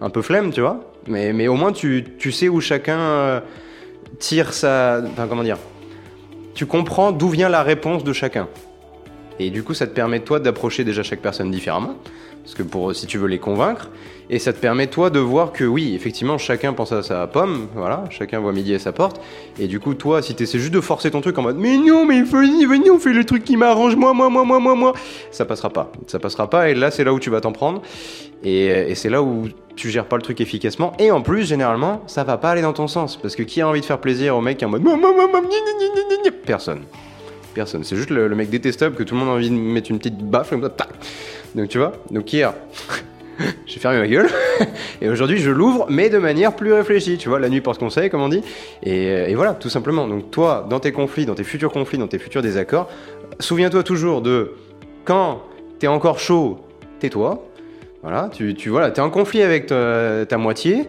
un 0.00 0.10
peu 0.10 0.22
flemme, 0.22 0.52
tu 0.52 0.60
vois. 0.60 0.80
Mais, 1.06 1.32
mais 1.32 1.48
au 1.48 1.54
moins, 1.54 1.72
tu, 1.72 2.04
tu 2.18 2.32
sais 2.32 2.48
où 2.48 2.60
chacun 2.60 2.98
euh, 2.98 3.40
tire 4.18 4.52
sa... 4.52 5.00
Enfin, 5.12 5.26
comment 5.28 5.44
dire? 5.44 5.58
Tu 6.54 6.66
comprends 6.66 7.12
d'où 7.12 7.28
vient 7.28 7.48
la 7.48 7.62
réponse 7.62 8.02
de 8.02 8.12
chacun. 8.12 8.48
Et 9.38 9.50
du 9.50 9.62
coup, 9.62 9.74
ça 9.74 9.86
te 9.86 9.94
permet, 9.94 10.20
toi, 10.20 10.40
d'approcher 10.40 10.84
déjà 10.84 11.02
chaque 11.02 11.20
personne 11.20 11.50
différemment. 11.50 11.94
Parce 12.42 12.54
que 12.54 12.62
pour, 12.62 12.94
si 12.94 13.06
tu 13.06 13.18
veux 13.18 13.28
les 13.28 13.38
convaincre, 13.38 13.90
et 14.30 14.38
ça 14.38 14.54
te 14.54 14.58
permet 14.58 14.86
toi 14.86 15.10
de 15.10 15.18
voir 15.18 15.52
que 15.52 15.64
oui, 15.64 15.94
effectivement, 15.94 16.38
chacun 16.38 16.72
pense 16.72 16.92
à 16.92 17.02
sa 17.02 17.26
pomme, 17.26 17.68
voilà, 17.74 18.04
chacun 18.08 18.40
voit 18.40 18.52
midi 18.52 18.74
à 18.74 18.78
sa 18.78 18.90
porte, 18.90 19.20
et 19.58 19.66
du 19.66 19.80
coup, 19.80 19.92
toi, 19.92 20.22
si 20.22 20.34
tu 20.34 20.44
essaies 20.44 20.58
juste 20.58 20.72
de 20.72 20.80
forcer 20.80 21.10
ton 21.10 21.20
truc 21.20 21.36
en 21.36 21.42
mode 21.42 21.58
mais 21.58 21.76
non, 21.76 22.06
mais 22.06 22.22
venez, 22.22 22.64
venez, 22.64 22.90
on 22.90 22.98
fait 22.98 23.12
le 23.12 23.24
truc 23.24 23.44
qui 23.44 23.58
m'arrange, 23.58 23.96
moi, 23.96 24.14
moi, 24.14 24.30
moi, 24.30 24.44
moi, 24.44 24.60
moi, 24.60 24.74
moi, 24.74 24.92
ça 25.30 25.44
passera 25.44 25.68
pas. 25.68 25.92
Ça 26.06 26.18
passera 26.18 26.48
pas, 26.48 26.70
et 26.70 26.74
là, 26.74 26.90
c'est 26.90 27.04
là 27.04 27.12
où 27.12 27.20
tu 27.20 27.28
vas 27.28 27.42
t'en 27.42 27.52
prendre, 27.52 27.82
et, 28.42 28.94
c'est 28.94 29.10
là 29.10 29.22
où 29.22 29.48
tu 29.76 29.90
gères 29.90 30.06
pas 30.06 30.16
le 30.16 30.22
truc 30.22 30.40
efficacement, 30.40 30.94
et 30.98 31.10
en 31.10 31.20
plus, 31.20 31.44
généralement, 31.44 32.02
ça 32.06 32.24
va 32.24 32.38
pas 32.38 32.50
aller 32.50 32.62
dans 32.62 32.72
ton 32.72 32.88
sens, 32.88 33.16
parce 33.16 33.36
que 33.36 33.42
qui 33.42 33.60
a 33.60 33.68
envie 33.68 33.80
de 33.80 33.86
faire 33.86 34.00
plaisir 34.00 34.34
au 34.36 34.40
mec 34.40 34.62
en 34.62 34.68
mode 34.70 34.84
personne. 36.46 36.80
C'est 37.66 37.96
juste 37.96 38.10
le, 38.10 38.28
mec 38.34 38.50
détestable 38.50 38.94
que 38.94 39.02
tout 39.02 39.14
le 39.14 39.20
monde 39.20 39.30
a 39.30 39.32
envie 39.32 39.50
de 39.50 39.54
mettre 39.54 39.90
une 39.90 39.98
petite 39.98 40.18
baffe 40.18 40.50
comme 40.50 40.62
ça. 40.62 40.68
tac. 40.68 40.88
Donc 41.54 41.68
tu 41.68 41.78
vois, 41.78 41.92
donc 42.10 42.32
hier, 42.32 42.54
j'ai 43.66 43.80
fermé 43.80 43.98
ma 43.98 44.06
gueule. 44.06 44.28
et 45.00 45.08
aujourd'hui, 45.08 45.38
je 45.38 45.50
l'ouvre, 45.50 45.86
mais 45.88 46.10
de 46.10 46.18
manière 46.18 46.54
plus 46.54 46.72
réfléchie. 46.72 47.18
Tu 47.18 47.28
vois, 47.28 47.38
la 47.38 47.48
nuit 47.48 47.60
porte 47.60 47.78
conseil, 47.78 48.10
comme 48.10 48.22
on 48.22 48.28
dit. 48.28 48.42
Et, 48.82 49.34
voilà, 49.34 49.54
tout 49.54 49.68
simplement. 49.68 50.06
Donc 50.06 50.30
toi, 50.30 50.66
dans 50.68 50.80
tes 50.80 50.92
conflits, 50.92 51.26
dans 51.26 51.34
tes 51.34 51.44
futurs 51.44 51.72
conflits, 51.72 51.98
dans 51.98 52.08
tes 52.08 52.18
futurs 52.18 52.42
désaccords, 52.42 52.88
souviens-toi 53.40 53.82
toujours 53.82 54.22
de 54.22 54.52
quand 55.04 55.42
t'es 55.78 55.86
encore 55.86 56.18
chaud, 56.18 56.58
tais-toi. 57.00 57.44
Voilà, 58.02 58.30
tu, 58.32 58.54
tu 58.54 58.68
voilà, 58.68 58.90
t'es 58.90 59.00
en 59.00 59.10
conflit 59.10 59.42
avec 59.42 59.66
ta, 59.66 60.24
ta 60.26 60.38
moitié. 60.38 60.88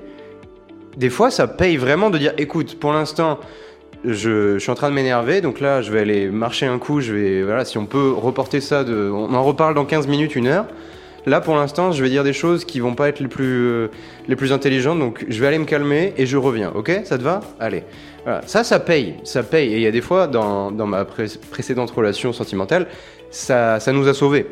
Des 0.97 1.09
fois, 1.09 1.31
ça 1.31 1.47
paye 1.47 1.77
vraiment 1.77 2.09
de 2.09 2.17
dire, 2.17 2.33
écoute, 2.37 2.77
pour 2.79 2.93
l'instant, 2.93 3.39
je, 4.05 4.53
je 4.53 4.59
suis 4.59 4.71
en 4.71 4.75
train 4.75 4.89
de 4.89 4.95
m'énerver, 4.95 5.41
donc 5.41 5.59
là, 5.59 5.81
je 5.81 5.91
vais 5.91 5.99
aller 5.99 6.27
marcher 6.29 6.65
un 6.65 6.77
coup. 6.79 7.01
Je 7.01 7.13
vais, 7.13 7.43
voilà, 7.43 7.65
si 7.65 7.77
on 7.77 7.85
peut 7.85 8.11
reporter 8.11 8.61
ça, 8.61 8.83
on 8.87 9.33
en 9.33 9.43
reparle 9.43 9.73
dans 9.75 9.85
15 9.85 10.07
minutes, 10.07 10.35
une 10.35 10.47
heure. 10.47 10.65
Là, 11.25 11.41
pour 11.41 11.55
l'instant, 11.55 11.91
je 11.91 12.01
vais 12.01 12.09
dire 12.09 12.23
des 12.23 12.33
choses 12.33 12.63
qui 12.63 12.79
vont 12.79 12.95
pas 12.95 13.09
être 13.09 13.19
les 13.19 13.27
plus, 13.27 13.65
euh, 13.67 13.87
les 14.27 14.35
plus 14.37 14.53
intelligentes, 14.53 14.99
donc 14.99 15.25
je 15.27 15.39
vais 15.41 15.47
aller 15.47 15.59
me 15.59 15.65
calmer 15.65 16.13
et 16.17 16.25
je 16.25 16.37
reviens, 16.37 16.71
ok? 16.73 17.01
Ça 17.03 17.17
te 17.17 17.23
va? 17.23 17.41
Allez. 17.59 17.83
Voilà. 18.23 18.41
Ça, 18.47 18.63
ça 18.63 18.79
paye, 18.79 19.15
ça 19.25 19.43
paye. 19.43 19.73
Et 19.73 19.75
il 19.75 19.81
y 19.81 19.87
a 19.87 19.91
des 19.91 20.01
fois, 20.01 20.27
dans, 20.27 20.71
dans 20.71 20.87
ma 20.87 21.03
pré- 21.03 21.27
précédente 21.51 21.91
relation 21.91 22.31
sentimentale, 22.31 22.87
ça, 23.31 23.79
ça 23.81 23.91
nous 23.91 24.07
a 24.07 24.13
sauvés. 24.13 24.47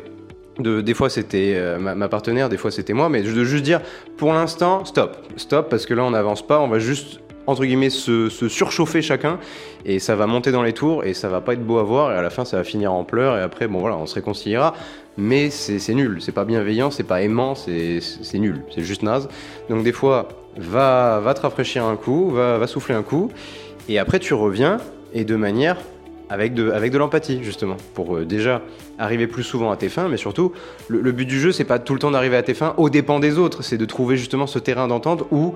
De, 0.58 0.80
des 0.80 0.92
fois 0.92 1.08
c'était 1.08 1.52
euh, 1.54 1.78
ma, 1.78 2.08
partenaire, 2.08 2.48
des 2.48 2.56
fois 2.56 2.72
c'était 2.72 2.92
moi, 2.92 3.08
mais 3.08 3.22
de 3.22 3.44
juste 3.44 3.62
dire 3.62 3.80
pour 4.16 4.32
l'instant 4.32 4.84
stop, 4.84 5.16
stop 5.36 5.70
parce 5.70 5.86
que 5.86 5.94
là 5.94 6.02
on 6.02 6.10
n'avance 6.10 6.44
pas, 6.44 6.58
on 6.58 6.66
va 6.66 6.80
juste 6.80 7.20
entre 7.48 7.64
guillemets 7.64 7.88
se, 7.88 8.28
surchauffer 8.28 9.00
chacun 9.00 9.38
et 9.86 9.98
ça 9.98 10.14
va 10.14 10.26
monter 10.26 10.52
dans 10.52 10.62
les 10.62 10.74
tours 10.74 11.04
et 11.04 11.14
ça 11.14 11.30
va 11.30 11.40
pas 11.40 11.54
être 11.54 11.64
beau 11.64 11.78
à 11.78 11.82
voir 11.82 12.12
et 12.12 12.14
à 12.14 12.20
la 12.20 12.28
fin 12.28 12.44
ça 12.44 12.58
va 12.58 12.62
finir 12.62 12.92
en 12.92 13.04
pleurs 13.04 13.38
et 13.38 13.40
après 13.40 13.68
bon 13.68 13.78
voilà 13.78 13.96
on 13.96 14.04
se 14.04 14.14
réconciliera 14.14 14.74
mais 15.16 15.50
c'est 15.50 15.94
nul, 15.94 16.18
c'est 16.20 16.30
pas 16.30 16.44
bienveillant, 16.44 16.92
c'est 16.92 17.02
pas 17.02 17.22
aimant, 17.22 17.56
c'est 17.56 18.00
c'est 18.00 18.38
nul, 18.38 18.62
c'est 18.72 18.82
juste 18.82 19.02
naze. 19.02 19.28
Donc 19.68 19.82
des 19.82 19.90
fois 19.90 20.28
va, 20.56 21.18
va 21.18 21.34
te 21.34 21.40
rafraîchir 21.40 21.84
un 21.84 21.96
coup, 21.96 22.30
va, 22.30 22.56
va 22.58 22.66
souffler 22.68 22.94
un 22.94 23.02
coup 23.02 23.32
et 23.88 23.98
après 23.98 24.20
tu 24.20 24.34
reviens 24.34 24.76
et 25.12 25.24
de 25.24 25.34
manière 25.34 25.78
avec 26.28 26.52
de, 26.52 26.70
avec 26.70 26.92
de 26.92 26.98
l'empathie 26.98 27.42
justement 27.42 27.78
pour 27.94 28.16
euh, 28.16 28.26
déjà 28.26 28.60
arriver 28.98 29.26
plus 29.26 29.42
souvent 29.42 29.70
à 29.70 29.76
tes 29.76 29.88
fins 29.88 30.08
mais 30.08 30.18
surtout 30.18 30.52
le, 30.88 31.00
le 31.00 31.12
but 31.12 31.24
du 31.24 31.40
jeu 31.40 31.52
c'est 31.52 31.64
pas 31.64 31.78
tout 31.78 31.94
le 31.94 31.98
temps 31.98 32.10
d'arriver 32.10 32.36
à 32.36 32.42
tes 32.42 32.52
fins 32.52 32.74
au 32.76 32.90
dépens 32.90 33.18
des 33.18 33.38
autres 33.38 33.64
c'est 33.64 33.78
de 33.78 33.86
trouver 33.86 34.18
justement 34.18 34.46
ce 34.46 34.58
terrain 34.58 34.88
d'entente 34.88 35.24
où 35.30 35.54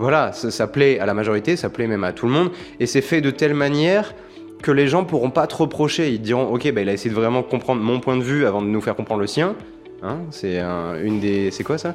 Voilà, 0.00 0.32
ça, 0.32 0.66
plaît 0.66 0.98
à 0.98 1.04
la 1.04 1.12
majorité, 1.12 1.56
ça 1.56 1.68
plaît 1.68 1.86
même 1.86 2.04
à 2.04 2.14
tout 2.14 2.24
le 2.24 2.32
monde, 2.32 2.50
et 2.80 2.86
c'est 2.86 3.02
fait 3.02 3.20
de 3.20 3.30
telle 3.30 3.52
manière 3.52 4.14
que 4.62 4.70
les 4.70 4.88
gens 4.88 5.04
pourront 5.04 5.28
pas 5.28 5.46
te 5.46 5.54
reprocher. 5.54 6.10
Ils 6.10 6.22
diront, 6.22 6.54
ok, 6.54 6.72
bah, 6.72 6.80
il 6.80 6.88
a 6.88 6.94
essayé 6.94 7.10
de 7.10 7.14
vraiment 7.14 7.42
comprendre 7.42 7.82
mon 7.82 8.00
point 8.00 8.16
de 8.16 8.22
vue 8.22 8.46
avant 8.46 8.62
de 8.62 8.66
nous 8.66 8.80
faire 8.80 8.96
comprendre 8.96 9.20
le 9.20 9.26
sien. 9.26 9.54
Hein 10.02 10.20
c'est 10.30 10.58
une 10.58 11.20
des, 11.20 11.50
c'est 11.50 11.64
quoi 11.64 11.76
ça? 11.76 11.94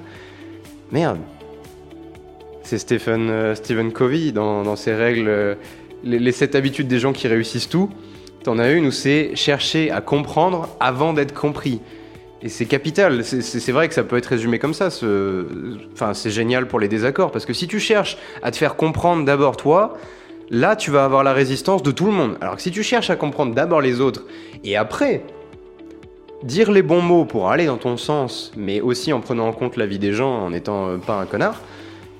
Merde. 0.91 1.17
C'est 2.61 2.77
Stephen, 2.77 3.27
euh, 3.31 3.55
Stephen 3.55 3.91
Covey 3.91 4.31
dans, 4.31 4.75
ses 4.75 4.93
règles, 4.93 5.27
euh, 5.27 5.55
les, 6.03 6.19
les 6.19 6.31
7 6.31 6.53
habitudes 6.53 6.87
des 6.87 6.99
gens 6.99 7.11
qui 7.11 7.27
réussissent 7.27 7.69
tout. 7.69 7.89
T'en 8.43 8.59
as 8.59 8.69
une 8.71 8.85
où 8.85 8.91
c'est 8.91 9.35
chercher 9.35 9.89
à 9.89 10.01
comprendre 10.01 10.69
avant 10.79 11.13
d'être 11.13 11.33
compris. 11.33 11.81
Et 12.41 12.49
c'est 12.49 12.65
capital, 12.65 13.23
c'est 13.23 13.71
vrai 13.71 13.87
que 13.87 13.93
ça 13.93 14.03
peut 14.03 14.17
être 14.17 14.25
résumé 14.27 14.59
comme 14.59 14.73
ça. 14.73 14.89
Enfin, 15.93 16.13
c'est 16.13 16.29
génial 16.29 16.67
pour 16.67 16.79
les 16.79 16.87
désaccords, 16.87 17.31
parce 17.31 17.45
que 17.45 17.53
si 17.53 17.67
tu 17.67 17.79
cherches 17.79 18.17
à 18.43 18.51
te 18.51 18.57
faire 18.57 18.75
comprendre 18.75 19.25
d'abord 19.25 19.57
toi, 19.57 19.97
là 20.49 20.75
tu 20.75 20.91
vas 20.91 21.05
avoir 21.05 21.23
la 21.23 21.33
résistance 21.33 21.81
de 21.81 21.91
tout 21.91 22.05
le 22.05 22.11
monde. 22.11 22.37
Alors 22.41 22.57
que 22.57 22.61
si 22.61 22.71
tu 22.71 22.83
cherches 22.83 23.09
à 23.09 23.15
comprendre 23.15 23.55
d'abord 23.55 23.81
les 23.81 24.01
autres, 24.01 24.25
et 24.63 24.75
après, 24.75 25.23
dire 26.43 26.71
les 26.71 26.83
bons 26.83 27.01
mots 27.01 27.25
pour 27.25 27.49
aller 27.49 27.65
dans 27.65 27.77
ton 27.77 27.97
sens, 27.97 28.51
mais 28.55 28.81
aussi 28.81 29.11
en 29.13 29.21
prenant 29.21 29.47
en 29.47 29.53
compte 29.53 29.77
la 29.77 29.85
vie 29.85 29.99
des 29.99 30.13
gens, 30.13 30.31
en 30.31 30.49
n'étant 30.51 30.87
euh, 30.87 30.97
pas 30.97 31.19
un 31.19 31.25
connard, 31.25 31.61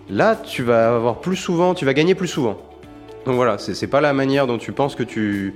là 0.09 0.35
tu 0.35 0.63
vas 0.63 0.95
avoir 0.95 1.19
plus 1.19 1.35
souvent, 1.35 1.73
tu 1.73 1.85
vas 1.85 1.93
gagner 1.93 2.15
plus 2.15 2.27
souvent. 2.27 2.57
Donc 3.25 3.35
voilà, 3.35 3.57
c'est 3.57 3.87
pas 3.87 4.01
la 4.01 4.13
manière 4.13 4.47
dont 4.47 4.57
tu 4.57 4.71
penses 4.71 4.95
que 4.95 5.03
tu 5.03 5.55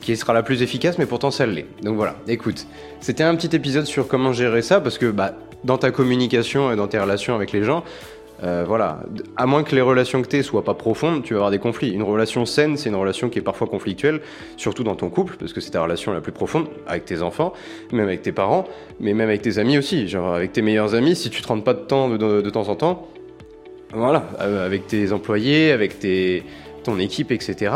qui 0.00 0.16
sera 0.16 0.32
la 0.32 0.42
plus 0.42 0.62
efficace, 0.62 0.98
mais 0.98 1.06
pourtant 1.06 1.30
ça 1.30 1.46
l'est. 1.46 1.66
Donc 1.82 1.96
voilà, 1.96 2.16
écoute, 2.28 2.66
c'était 3.00 3.24
un 3.24 3.34
petit 3.36 3.54
épisode 3.54 3.84
sur 3.84 4.08
comment 4.08 4.32
gérer 4.32 4.62
ça, 4.62 4.80
parce 4.80 4.98
que 4.98 5.06
bah, 5.06 5.34
dans 5.64 5.78
ta 5.78 5.90
communication 5.90 6.72
et 6.72 6.76
dans 6.76 6.86
tes 6.86 6.98
relations 6.98 7.34
avec 7.34 7.52
les 7.52 7.62
gens, 7.62 7.84
euh, 8.42 8.64
voilà, 8.66 9.00
à 9.36 9.46
moins 9.46 9.62
que 9.62 9.74
les 9.74 9.80
relations 9.80 10.20
que 10.20 10.28
tu 10.28 10.42
soient 10.42 10.64
pas 10.64 10.74
profondes, 10.74 11.22
tu 11.22 11.34
vas 11.34 11.38
avoir 11.38 11.50
des 11.50 11.58
conflits. 11.58 11.90
Une 11.90 12.02
relation 12.02 12.44
saine, 12.44 12.76
c'est 12.76 12.88
une 12.88 12.96
relation 12.96 13.30
qui 13.30 13.38
est 13.38 13.42
parfois 13.42 13.68
conflictuelle, 13.68 14.20
surtout 14.56 14.82
dans 14.82 14.96
ton 14.96 15.08
couple, 15.08 15.36
parce 15.38 15.52
que 15.52 15.60
c'est 15.60 15.70
ta 15.70 15.82
relation 15.82 16.12
la 16.12 16.20
plus 16.20 16.32
profonde, 16.32 16.66
avec 16.86 17.04
tes 17.04 17.22
enfants, 17.22 17.52
même 17.92 18.06
avec 18.06 18.22
tes 18.22 18.32
parents, 18.32 18.64
mais 19.00 19.14
même 19.14 19.28
avec 19.28 19.42
tes 19.42 19.58
amis 19.58 19.78
aussi. 19.78 20.08
Genre 20.08 20.34
avec 20.34 20.52
tes 20.52 20.62
meilleurs 20.62 20.94
amis, 20.94 21.14
si 21.14 21.30
tu 21.30 21.42
te 21.42 21.48
rends 21.48 21.60
pas 21.60 21.74
de 21.74 21.80
temps 21.80 22.08
de, 22.10 22.16
de, 22.16 22.50
temps 22.50 22.68
en 22.68 22.74
temps, 22.74 23.08
voilà, 23.92 24.24
euh, 24.40 24.66
avec 24.66 24.88
tes 24.88 25.12
employés, 25.12 25.70
avec 25.70 26.00
tes, 26.00 26.42
ton 26.82 26.98
équipe, 26.98 27.30
etc 27.30 27.70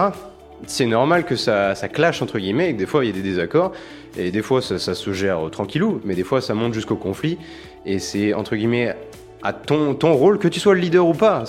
c'est 0.67 0.87
normal 0.87 1.25
que 1.25 1.37
ça, 1.37 1.75
ça 1.75 1.89
clash 1.89 2.23
entre 2.23 2.39
guillemets, 2.39 2.71
et 2.71 2.73
que 2.75 2.79
des 2.79 2.87
fois 2.87 3.05
il 3.05 3.09
y 3.09 3.11
a 3.11 3.15
des 3.15 3.23
désaccords, 3.23 3.73
et 4.17 4.31
des 4.31 4.43
fois 4.43 4.63
ça, 4.63 4.79
se 4.79 5.13
gère 5.13 5.51
tranquillou, 5.51 6.01
mais 6.05 6.15
des 6.15 6.25
fois 6.25 6.41
ça 6.41 6.55
monte 6.55 6.75
jusqu'au 6.75 6.97
conflit, 6.97 7.39
et 7.87 7.99
c'est 7.99 8.35
entre 8.35 8.57
guillemets 8.57 8.95
à 9.43 9.53
ton, 9.53 9.97
rôle, 10.03 10.39
que 10.39 10.49
tu 10.49 10.61
sois 10.61 10.75
le 10.75 10.81
leader 10.81 11.07
ou 11.07 11.15
pas. 11.15 11.45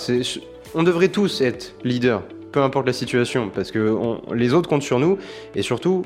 On 0.74 0.82
devrait 0.82 1.08
tous 1.08 1.40
être 1.40 1.74
leader, 1.82 2.22
peu 2.52 2.62
importe 2.62 2.86
la 2.86 2.92
situation, 2.92 3.50
parce 3.52 3.70
que 3.72 3.96
les 4.34 4.54
autres 4.54 4.68
comptent 4.68 4.82
sur 4.82 5.00
nous, 5.00 5.18
et 5.54 5.62
surtout, 5.62 6.04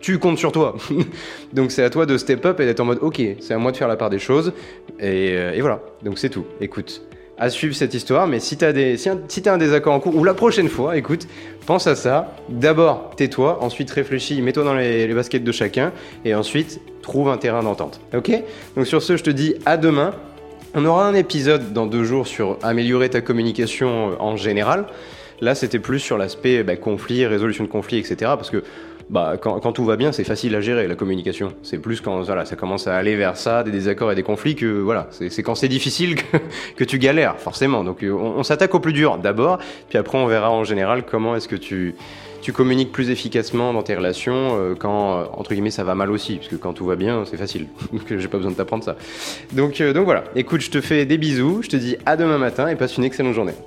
tu 0.00 0.18
comptes 0.18 0.38
sur 0.38 0.52
toi. 0.52 0.76
Donc 1.52 1.70
c'est 1.70 1.84
à 1.84 1.90
toi 1.90 2.06
de 2.06 2.16
step 2.18 2.44
up 2.46 2.60
et 2.60 2.66
d'être 2.66 2.80
en 2.80 2.84
mode 2.84 2.98
ok, 3.00 3.20
c'est 3.40 3.54
à 3.54 3.58
moi 3.58 3.72
de 3.72 3.76
faire 3.76 3.88
la 3.88 3.96
part 3.96 4.10
des 4.10 4.18
choses, 4.18 4.52
et, 4.98 5.36
euh, 5.36 5.52
et 5.52 5.60
voilà, 5.60 5.80
donc 6.02 6.18
c'est 6.18 6.30
tout. 6.30 6.44
Écoute 6.60 7.02
à 7.38 7.50
suivre 7.50 7.74
cette 7.74 7.94
histoire. 7.94 8.26
Mais 8.26 8.40
si 8.40 8.56
t'as 8.56 8.72
des, 8.72 8.96
si, 8.96 9.08
as 9.08 9.52
un 9.52 9.58
désaccord 9.58 9.94
en 9.94 10.00
cours, 10.00 10.16
ou 10.16 10.24
la 10.24 10.34
prochaine 10.34 10.68
fois, 10.68 10.96
écoute, 10.96 11.26
pense 11.66 11.86
à 11.86 11.94
ça. 11.94 12.34
D'abord, 12.48 13.10
tais-toi, 13.16 13.58
ensuite 13.62 13.90
réfléchis, 13.90 14.40
mets-toi 14.42 14.64
dans 14.64 14.74
les, 14.74 15.06
baskets 15.14 15.44
de 15.44 15.52
chacun, 15.52 15.92
et 16.24 16.34
ensuite 16.34 16.80
trouve 17.02 17.28
un 17.28 17.36
terrain 17.36 17.62
d'entente. 17.62 18.00
Ok? 18.14 18.30
Donc 18.76 18.86
sur 18.86 19.02
ce, 19.02 19.16
je 19.16 19.22
te 19.22 19.30
dis 19.30 19.54
à 19.66 19.76
demain. 19.76 20.14
On 20.74 20.84
aura 20.84 21.06
un 21.06 21.14
épisode 21.14 21.72
dans 21.72 21.86
deux 21.86 22.04
jours 22.04 22.26
sur 22.26 22.58
améliorer 22.62 23.08
ta 23.08 23.20
communication 23.20 24.20
en 24.20 24.36
général. 24.36 24.86
Là, 25.40 25.54
c'était 25.54 25.78
plus 25.78 26.00
sur 26.00 26.18
l'aspect 26.18 26.62
bah, 26.62 26.76
conflit, 26.76 27.24
résolution 27.26 27.64
de 27.64 27.68
conflit, 27.68 27.98
etc. 27.98 28.16
Parce 28.20 28.50
que 28.50 28.64
bah, 29.10 29.36
quand, 29.40 29.72
tout 29.72 29.84
va 29.84 29.96
bien, 29.96 30.12
c'est 30.12 30.24
facile 30.24 30.54
à 30.54 30.60
gérer 30.60 30.86
la 30.86 30.94
communication. 30.94 31.52
C'est 31.62 31.78
plus 31.78 32.00
quand 32.00 32.20
voilà, 32.22 32.44
ça 32.44 32.56
commence 32.56 32.86
à 32.86 32.96
aller 32.96 33.16
vers 33.16 33.36
ça, 33.36 33.62
des 33.62 33.70
désaccords 33.70 34.12
et 34.12 34.14
des 34.14 34.22
conflits, 34.22 34.54
que 34.54 34.66
voilà, 34.66 35.08
c'est 35.10 35.42
quand 35.42 35.54
c'est 35.54 35.68
difficile 35.68 36.16
que, 36.16 36.36
que, 36.76 36.84
tu 36.84 36.98
galères, 36.98 37.38
forcément. 37.38 37.84
Donc 37.84 37.98
on, 38.02 38.14
on 38.14 38.42
s'attaque 38.42 38.74
au 38.74 38.80
plus 38.80 38.92
dur 38.92 39.18
d'abord, 39.18 39.58
puis 39.88 39.98
après 39.98 40.18
on 40.18 40.26
verra 40.26 40.50
en 40.50 40.64
général 40.64 41.04
comment 41.04 41.36
est-ce 41.36 41.48
que 41.48 41.56
tu, 41.56 41.94
tu 42.40 42.52
communiques 42.52 42.92
plus 42.92 43.10
efficacement 43.10 43.72
dans 43.72 43.82
tes 43.82 43.94
relations 43.94 44.56
euh, 44.56 44.74
quand, 44.74 45.18
euh, 45.18 45.24
entre 45.32 45.52
guillemets, 45.52 45.70
ça 45.70 45.84
va 45.84 45.94
mal 45.94 46.10
aussi. 46.10 46.36
Parce 46.36 46.48
que 46.48 46.56
quand 46.56 46.72
tout 46.72 46.86
va 46.86 46.96
bien, 46.96 47.24
c'est 47.26 47.36
facile. 47.36 47.66
Donc 47.92 48.16
j'ai 48.16 48.28
pas 48.28 48.38
besoin 48.38 48.52
de 48.52 48.56
t'apprendre 48.56 48.84
ça. 48.84 48.96
Donc, 49.52 49.80
euh, 49.80 49.92
donc 49.92 50.04
voilà, 50.04 50.24
écoute, 50.36 50.60
je 50.60 50.70
te 50.70 50.80
fais 50.80 51.04
des 51.04 51.18
bisous, 51.18 51.60
je 51.62 51.68
te 51.68 51.76
dis 51.76 51.96
à 52.06 52.16
demain 52.16 52.38
matin 52.38 52.68
et 52.68 52.76
passe 52.76 52.96
une 52.96 53.04
excellente 53.04 53.34
journée. 53.34 53.54